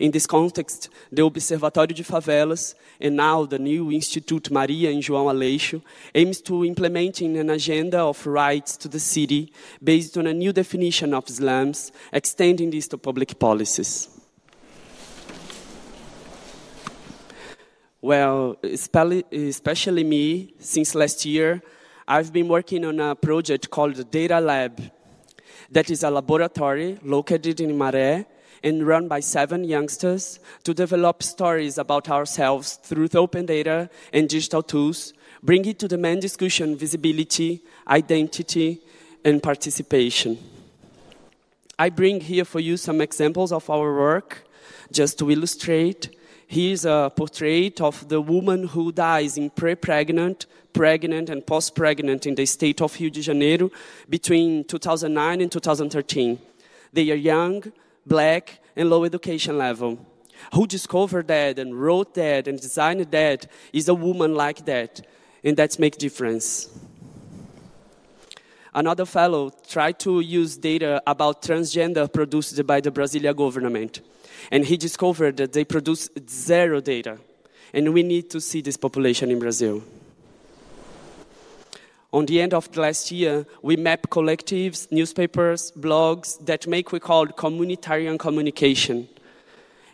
In 0.00 0.10
this 0.10 0.26
context, 0.26 0.88
the 1.12 1.20
Observatório 1.20 1.94
de 1.94 2.02
Favelas 2.02 2.74
and 2.98 3.16
now 3.16 3.44
the 3.44 3.58
new 3.58 3.92
Institute 3.92 4.50
Maria 4.50 4.90
and 4.90 5.02
João 5.02 5.30
Aleixo 5.30 5.82
aims 6.14 6.40
to 6.40 6.64
implementing 6.64 7.36
an 7.36 7.50
agenda 7.50 7.98
of 7.98 8.26
rights 8.26 8.78
to 8.78 8.88
the 8.88 8.98
city 8.98 9.52
based 9.84 10.16
on 10.16 10.26
a 10.26 10.32
new 10.32 10.54
definition 10.54 11.12
of 11.12 11.28
slums, 11.28 11.92
extending 12.14 12.70
this 12.70 12.88
to 12.88 12.96
public 12.96 13.38
policies. 13.38 14.08
Well, 18.00 18.56
especially 18.62 20.04
me, 20.04 20.54
since 20.58 20.94
last 20.94 21.26
year, 21.26 21.62
I've 22.08 22.32
been 22.32 22.48
working 22.48 22.86
on 22.86 22.98
a 23.00 23.14
project 23.14 23.68
called 23.68 24.10
Data 24.10 24.40
Lab. 24.40 24.80
That 25.70 25.90
is 25.90 26.02
a 26.02 26.10
laboratory 26.10 26.98
located 27.02 27.60
in 27.60 27.72
Maré 27.72 28.24
and 28.62 28.86
run 28.86 29.08
by 29.08 29.20
seven 29.20 29.64
youngsters 29.64 30.38
to 30.64 30.74
develop 30.74 31.22
stories 31.22 31.78
about 31.78 32.08
ourselves 32.08 32.74
through 32.82 33.08
open 33.14 33.46
data 33.46 33.88
and 34.12 34.28
digital 34.28 34.62
tools, 34.62 35.12
bring 35.42 35.64
it 35.64 35.78
to 35.78 35.88
the 35.88 35.98
main 35.98 36.20
discussion 36.20 36.76
visibility, 36.76 37.60
identity, 37.88 38.80
and 39.24 39.42
participation. 39.42 40.38
I 41.78 41.88
bring 41.88 42.20
here 42.20 42.44
for 42.44 42.60
you 42.60 42.76
some 42.76 43.00
examples 43.00 43.52
of 43.52 43.68
our 43.70 43.94
work 43.94 44.46
just 44.92 45.18
to 45.18 45.30
illustrate. 45.30 46.14
Here's 46.46 46.84
a 46.84 47.10
portrait 47.14 47.80
of 47.80 48.08
the 48.08 48.20
woman 48.20 48.66
who 48.66 48.92
dies 48.92 49.38
in 49.38 49.50
pre-pregnant, 49.50 50.46
pregnant, 50.72 51.30
and 51.30 51.46
post-pregnant 51.46 52.26
in 52.26 52.34
the 52.34 52.44
state 52.44 52.82
of 52.82 52.98
Rio 53.00 53.08
de 53.08 53.22
Janeiro 53.22 53.70
between 54.08 54.64
2009 54.64 55.40
and 55.40 55.50
2013. 55.50 56.38
They 56.92 57.10
are 57.12 57.14
young, 57.14 57.62
black, 58.06 58.60
and 58.76 58.90
low 58.90 59.04
education 59.04 59.58
level. 59.58 59.98
Who 60.54 60.66
discovered 60.66 61.28
that 61.28 61.58
and 61.58 61.78
wrote 61.78 62.14
that 62.14 62.48
and 62.48 62.60
designed 62.60 63.10
that 63.10 63.46
is 63.72 63.88
a 63.88 63.94
woman 63.94 64.34
like 64.34 64.64
that, 64.64 65.06
and 65.44 65.56
that's 65.56 65.78
make 65.78 65.98
difference. 65.98 66.68
Another 68.72 69.04
fellow 69.04 69.52
tried 69.68 69.98
to 70.00 70.20
use 70.20 70.56
data 70.56 71.02
about 71.06 71.42
transgender 71.42 72.10
produced 72.10 72.64
by 72.66 72.80
the 72.80 72.90
Brazilian 72.90 73.34
government, 73.34 74.00
and 74.50 74.64
he 74.64 74.76
discovered 74.76 75.36
that 75.38 75.52
they 75.52 75.64
produce 75.64 76.08
zero 76.28 76.80
data, 76.80 77.18
and 77.74 77.92
we 77.92 78.02
need 78.02 78.30
to 78.30 78.40
see 78.40 78.60
this 78.60 78.76
population 78.76 79.30
in 79.30 79.38
Brazil. 79.38 79.82
On 82.12 82.26
the 82.26 82.40
end 82.40 82.54
of 82.54 82.70
the 82.72 82.80
last 82.80 83.12
year, 83.12 83.46
we 83.62 83.76
mapped 83.76 84.10
collectives, 84.10 84.90
newspapers, 84.90 85.70
blogs 85.72 86.44
that 86.44 86.66
make 86.66 86.90
we 86.90 86.98
call 86.98 87.26
communitarian 87.26 88.18
communication. 88.18 89.08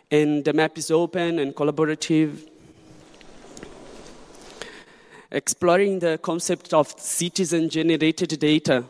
And 0.09 0.43
the 0.43 0.53
map 0.53 0.77
is 0.79 0.89
open 0.89 1.37
and 1.37 1.55
collaborative. 1.55 2.49
Exploring 5.29 5.99
the 5.99 6.17
concept 6.17 6.73
of 6.73 6.99
citizen 6.99 7.69
generated 7.69 8.39
data, 8.39 8.85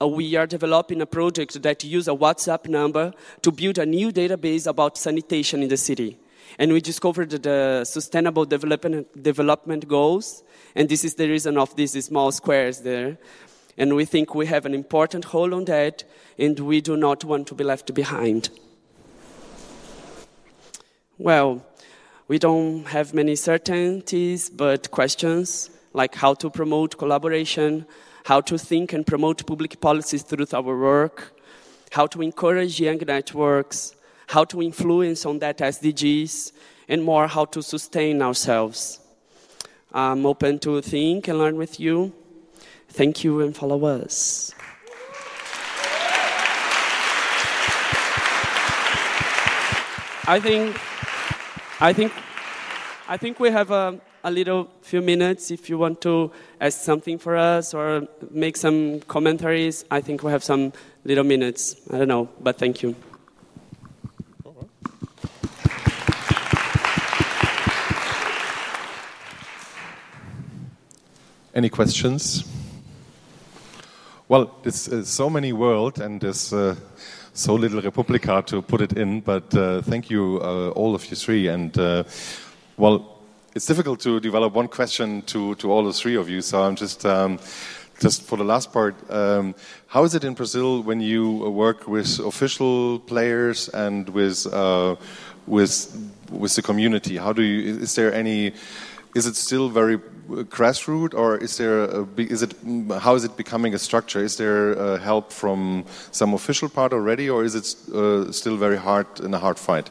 uh, 0.00 0.08
we 0.08 0.34
are 0.34 0.46
developing 0.46 1.00
a 1.00 1.06
project 1.06 1.62
that 1.62 1.84
uses 1.84 2.08
a 2.08 2.12
WhatsApp 2.12 2.68
number 2.68 3.12
to 3.42 3.52
build 3.52 3.78
a 3.78 3.86
new 3.86 4.10
database 4.10 4.66
about 4.66 4.98
sanitation 4.98 5.62
in 5.62 5.68
the 5.68 5.76
city. 5.76 6.18
And 6.58 6.72
we 6.72 6.80
discovered 6.80 7.30
the 7.30 7.84
sustainable 7.84 8.44
development, 8.44 9.22
development 9.22 9.88
goals 9.88 10.44
and 10.74 10.88
this 10.88 11.04
is 11.04 11.14
the 11.14 11.28
reason 11.28 11.58
of 11.58 11.74
these 11.74 12.04
small 12.04 12.30
squares 12.30 12.80
there. 12.82 13.18
And 13.76 13.96
we 13.96 14.04
think 14.04 14.34
we 14.34 14.46
have 14.46 14.66
an 14.66 14.74
important 14.74 15.32
role 15.32 15.52
on 15.54 15.64
that, 15.66 16.04
and 16.38 16.58
we 16.60 16.80
do 16.80 16.96
not 16.96 17.24
want 17.24 17.46
to 17.48 17.54
be 17.54 17.64
left 17.64 17.92
behind. 17.94 18.50
Well, 21.18 21.66
we 22.28 22.38
don't 22.38 22.84
have 22.86 23.12
many 23.14 23.34
certainties, 23.34 24.50
but 24.50 24.90
questions 24.92 25.70
like 25.92 26.14
how 26.14 26.34
to 26.34 26.48
promote 26.48 26.96
collaboration, 26.96 27.86
how 28.24 28.40
to 28.42 28.56
think 28.56 28.92
and 28.92 29.06
promote 29.06 29.46
public 29.46 29.80
policies 29.80 30.22
through 30.22 30.46
our 30.52 30.62
work, 30.62 31.32
how 31.90 32.06
to 32.06 32.22
encourage 32.22 32.78
young 32.78 32.98
networks, 32.98 33.96
how 34.28 34.44
to 34.44 34.62
influence 34.62 35.24
on 35.24 35.38
that 35.38 35.58
SDGs, 35.58 36.52
and 36.88 37.02
more 37.02 37.26
how 37.26 37.46
to 37.46 37.62
sustain 37.62 38.22
ourselves. 38.22 39.00
I'm 39.92 40.26
open 40.26 40.58
to 40.60 40.80
think 40.82 41.28
and 41.28 41.38
learn 41.38 41.56
with 41.56 41.80
you. 41.80 42.12
Thank 42.88 43.24
you 43.24 43.40
and 43.40 43.56
follow 43.56 43.84
us. 43.86 44.52
I 50.26 50.40
think, 50.40 50.76
I 51.80 51.92
think, 51.94 52.12
I 53.08 53.16
think 53.16 53.40
we 53.40 53.50
have 53.50 53.70
a, 53.70 53.98
a 54.24 54.30
little 54.30 54.68
few 54.82 55.00
minutes 55.00 55.50
if 55.50 55.70
you 55.70 55.78
want 55.78 56.02
to 56.02 56.30
ask 56.60 56.82
something 56.82 57.16
for 57.16 57.34
us 57.34 57.72
or 57.72 58.06
make 58.30 58.58
some 58.58 59.00
commentaries. 59.00 59.86
I 59.90 60.02
think 60.02 60.22
we 60.22 60.30
have 60.30 60.44
some 60.44 60.74
little 61.04 61.24
minutes. 61.24 61.76
I 61.90 61.96
don't 61.96 62.08
know, 62.08 62.28
but 62.40 62.58
thank 62.58 62.82
you. 62.82 62.94
Any 71.58 71.70
questions? 71.70 72.44
Well, 74.28 74.54
it's, 74.62 74.86
uh, 74.86 75.04
so 75.04 75.28
many 75.28 75.52
world 75.52 76.00
and 76.00 76.20
there's 76.20 76.52
uh, 76.52 76.76
so 77.32 77.54
little 77.54 77.80
re:publica 77.80 78.46
to 78.46 78.62
put 78.62 78.80
it 78.80 78.92
in, 78.92 79.22
but 79.22 79.52
uh, 79.56 79.82
thank 79.82 80.08
you, 80.08 80.38
uh, 80.40 80.68
all 80.76 80.94
of 80.94 81.04
you 81.10 81.16
three. 81.16 81.48
And 81.48 81.76
uh, 81.76 82.04
well, 82.76 83.18
it's 83.56 83.66
difficult 83.66 83.98
to 84.02 84.20
develop 84.20 84.54
one 84.54 84.68
question 84.68 85.22
to, 85.22 85.56
to 85.56 85.72
all 85.72 85.82
the 85.82 85.92
three 85.92 86.14
of 86.14 86.28
you, 86.28 86.42
so 86.42 86.62
I'm 86.62 86.76
just. 86.76 87.04
Um, 87.04 87.40
just 88.00 88.22
for 88.22 88.38
the 88.38 88.44
last 88.44 88.72
part, 88.72 88.94
um, 89.10 89.56
how 89.88 90.04
is 90.04 90.14
it 90.14 90.22
in 90.22 90.34
Brazil 90.34 90.84
when 90.84 91.00
you 91.00 91.50
work 91.50 91.88
with 91.88 92.20
official 92.20 93.00
players 93.00 93.68
and 93.70 94.08
with 94.10 94.46
uh, 94.52 94.94
with 95.48 95.90
with 96.30 96.54
the 96.54 96.62
community? 96.62 97.16
How 97.16 97.32
do 97.32 97.42
you? 97.42 97.80
Is 97.82 97.96
there 97.96 98.14
any? 98.14 98.52
Is 99.18 99.26
it 99.26 99.36
still 99.36 99.68
very 99.68 99.98
grassroots, 100.56 101.14
or 101.14 101.36
is 101.36 101.56
there? 101.56 101.84
A, 101.84 102.06
is 102.16 102.42
it? 102.42 102.54
How 103.00 103.16
is 103.16 103.24
it 103.24 103.36
becoming 103.36 103.74
a 103.74 103.78
structure? 103.78 104.22
Is 104.22 104.36
there 104.36 104.78
uh, 104.78 104.98
help 104.98 105.32
from 105.32 105.84
some 106.12 106.34
official 106.34 106.68
part 106.68 106.92
already, 106.92 107.28
or 107.28 107.44
is 107.44 107.54
it 107.54 107.66
uh, 107.92 108.30
still 108.30 108.56
very 108.56 108.76
hard 108.76 109.06
in 109.20 109.34
a 109.34 109.38
hard 109.38 109.58
fight? 109.58 109.90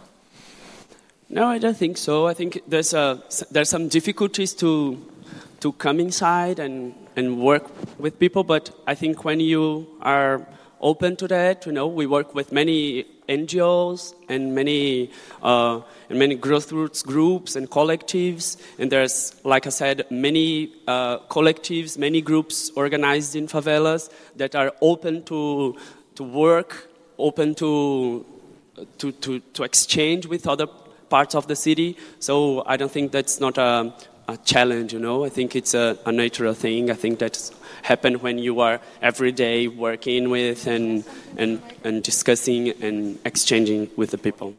No, 1.29 1.45
I 1.55 1.57
don't 1.59 1.75
think 1.75 1.97
so. 1.97 2.25
I 2.31 2.33
think 2.33 2.61
there's 2.69 2.93
a, 2.93 3.21
there's 3.51 3.69
some 3.69 3.89
difficulties 3.89 4.53
to 4.55 4.97
to 5.59 5.73
come 5.73 5.99
inside 5.99 6.59
and 6.59 6.93
and 7.17 7.41
work 7.41 7.65
with 7.99 8.17
people, 8.17 8.43
but 8.45 8.71
I 8.87 8.95
think 8.95 9.25
when 9.25 9.41
you 9.41 9.87
are 10.01 10.39
open 10.79 11.15
to 11.17 11.27
that, 11.27 11.65
you 11.65 11.73
know, 11.73 11.87
we 11.87 12.05
work 12.05 12.33
with 12.33 12.53
many 12.53 13.05
NGOs 13.27 14.13
and 14.29 14.55
many 14.55 15.11
uh, 15.41 15.81
and 16.09 16.19
many 16.19 16.37
grassroots 16.37 17.05
groups 17.05 17.55
and 17.55 17.69
collectives. 17.69 18.57
And 18.79 18.91
there's, 18.91 19.35
like 19.43 19.67
I 19.67 19.69
said, 19.69 20.05
many 20.09 20.73
uh, 20.87 21.19
collectives, 21.29 21.97
many 21.97 22.21
groups 22.21 22.71
organized 22.75 23.35
in 23.35 23.47
favelas 23.47 24.09
that 24.35 24.55
are 24.55 24.71
open 24.81 25.23
to 25.23 25.75
to 26.15 26.23
work, 26.23 26.89
open 27.17 27.55
to 27.55 28.25
to 28.97 29.11
to, 29.11 29.39
to 29.39 29.63
exchange 29.63 30.25
with 30.25 30.47
other 30.47 30.67
parts 31.09 31.35
of 31.35 31.47
the 31.47 31.55
city. 31.55 31.97
So 32.19 32.63
I 32.65 32.77
don't 32.77 32.91
think 32.91 33.11
that's 33.11 33.39
not 33.39 33.57
a, 33.57 33.93
a 34.27 34.37
challenge. 34.37 34.93
You 34.93 34.99
know, 34.99 35.25
I 35.25 35.29
think 35.29 35.55
it's 35.55 35.73
a, 35.73 35.97
a 36.05 36.11
natural 36.11 36.53
thing. 36.53 36.91
I 36.91 36.95
think 36.95 37.19
that's 37.19 37.51
happen 37.83 38.15
when 38.15 38.37
you 38.37 38.59
are 38.59 38.79
every 39.01 39.31
day 39.31 39.67
working 39.67 40.29
with 40.29 40.67
and, 40.67 41.03
and, 41.37 41.61
and 41.83 42.03
discussing 42.03 42.69
and 42.81 43.19
exchanging 43.25 43.89
with 43.95 44.11
the 44.11 44.17
people. 44.17 44.55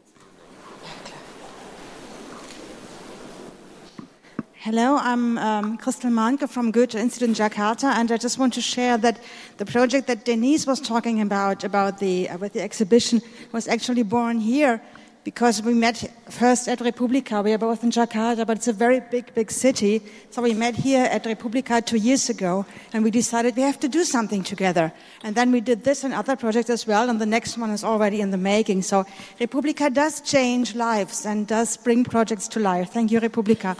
Hello, 4.61 4.97
I'm 4.97 5.37
um, 5.37 5.77
Christel 5.77 6.11
Manke 6.11 6.47
from 6.49 6.71
Goethe 6.71 6.93
Institute 6.93 7.29
in 7.29 7.33
Jakarta, 7.33 7.85
and 7.95 8.11
I 8.11 8.17
just 8.17 8.37
want 8.37 8.53
to 8.55 8.61
share 8.61 8.97
that 8.97 9.17
the 9.57 9.65
project 9.65 10.07
that 10.07 10.25
Denise 10.25 10.67
was 10.67 10.81
talking 10.81 11.21
about, 11.21 11.63
about 11.63 11.99
the, 11.99 12.29
uh, 12.29 12.37
with 12.37 12.51
the 12.51 12.61
exhibition, 12.61 13.21
was 13.53 13.69
actually 13.69 14.03
born 14.03 14.39
here 14.39 14.81
because 15.29 15.61
we 15.61 15.75
met 15.75 15.97
first 16.27 16.67
at 16.67 16.81
re:publica. 16.81 17.43
We 17.43 17.53
are 17.53 17.59
both 17.59 17.83
in 17.83 17.91
Jakarta, 17.91 18.47
but 18.47 18.57
it's 18.57 18.67
a 18.67 18.73
very 18.73 18.99
big, 18.99 19.25
big 19.35 19.51
city. 19.51 20.01
So 20.31 20.41
we 20.41 20.55
met 20.55 20.75
here 20.75 21.05
at 21.05 21.23
re:publica 21.27 21.85
two 21.85 21.97
years 21.97 22.29
ago, 22.29 22.65
and 22.93 23.03
we 23.03 23.11
decided 23.11 23.55
we 23.55 23.61
have 23.61 23.79
to 23.85 23.87
do 23.87 24.03
something 24.03 24.41
together. 24.43 24.91
And 25.23 25.35
then 25.35 25.51
we 25.51 25.61
did 25.61 25.83
this 25.83 26.03
and 26.03 26.15
other 26.15 26.35
projects 26.35 26.71
as 26.71 26.87
well, 26.87 27.11
and 27.11 27.21
the 27.21 27.27
next 27.37 27.59
one 27.59 27.69
is 27.69 27.83
already 27.83 28.21
in 28.21 28.31
the 28.31 28.41
making. 28.53 28.81
So 28.81 29.05
re:publica 29.39 29.93
does 29.93 30.21
change 30.21 30.73
lives 30.73 31.27
and 31.27 31.45
does 31.45 31.77
bring 31.77 32.03
projects 32.03 32.47
to 32.53 32.59
life. 32.59 32.89
Thank 32.91 33.11
you, 33.11 33.19
re:publica. 33.19 33.77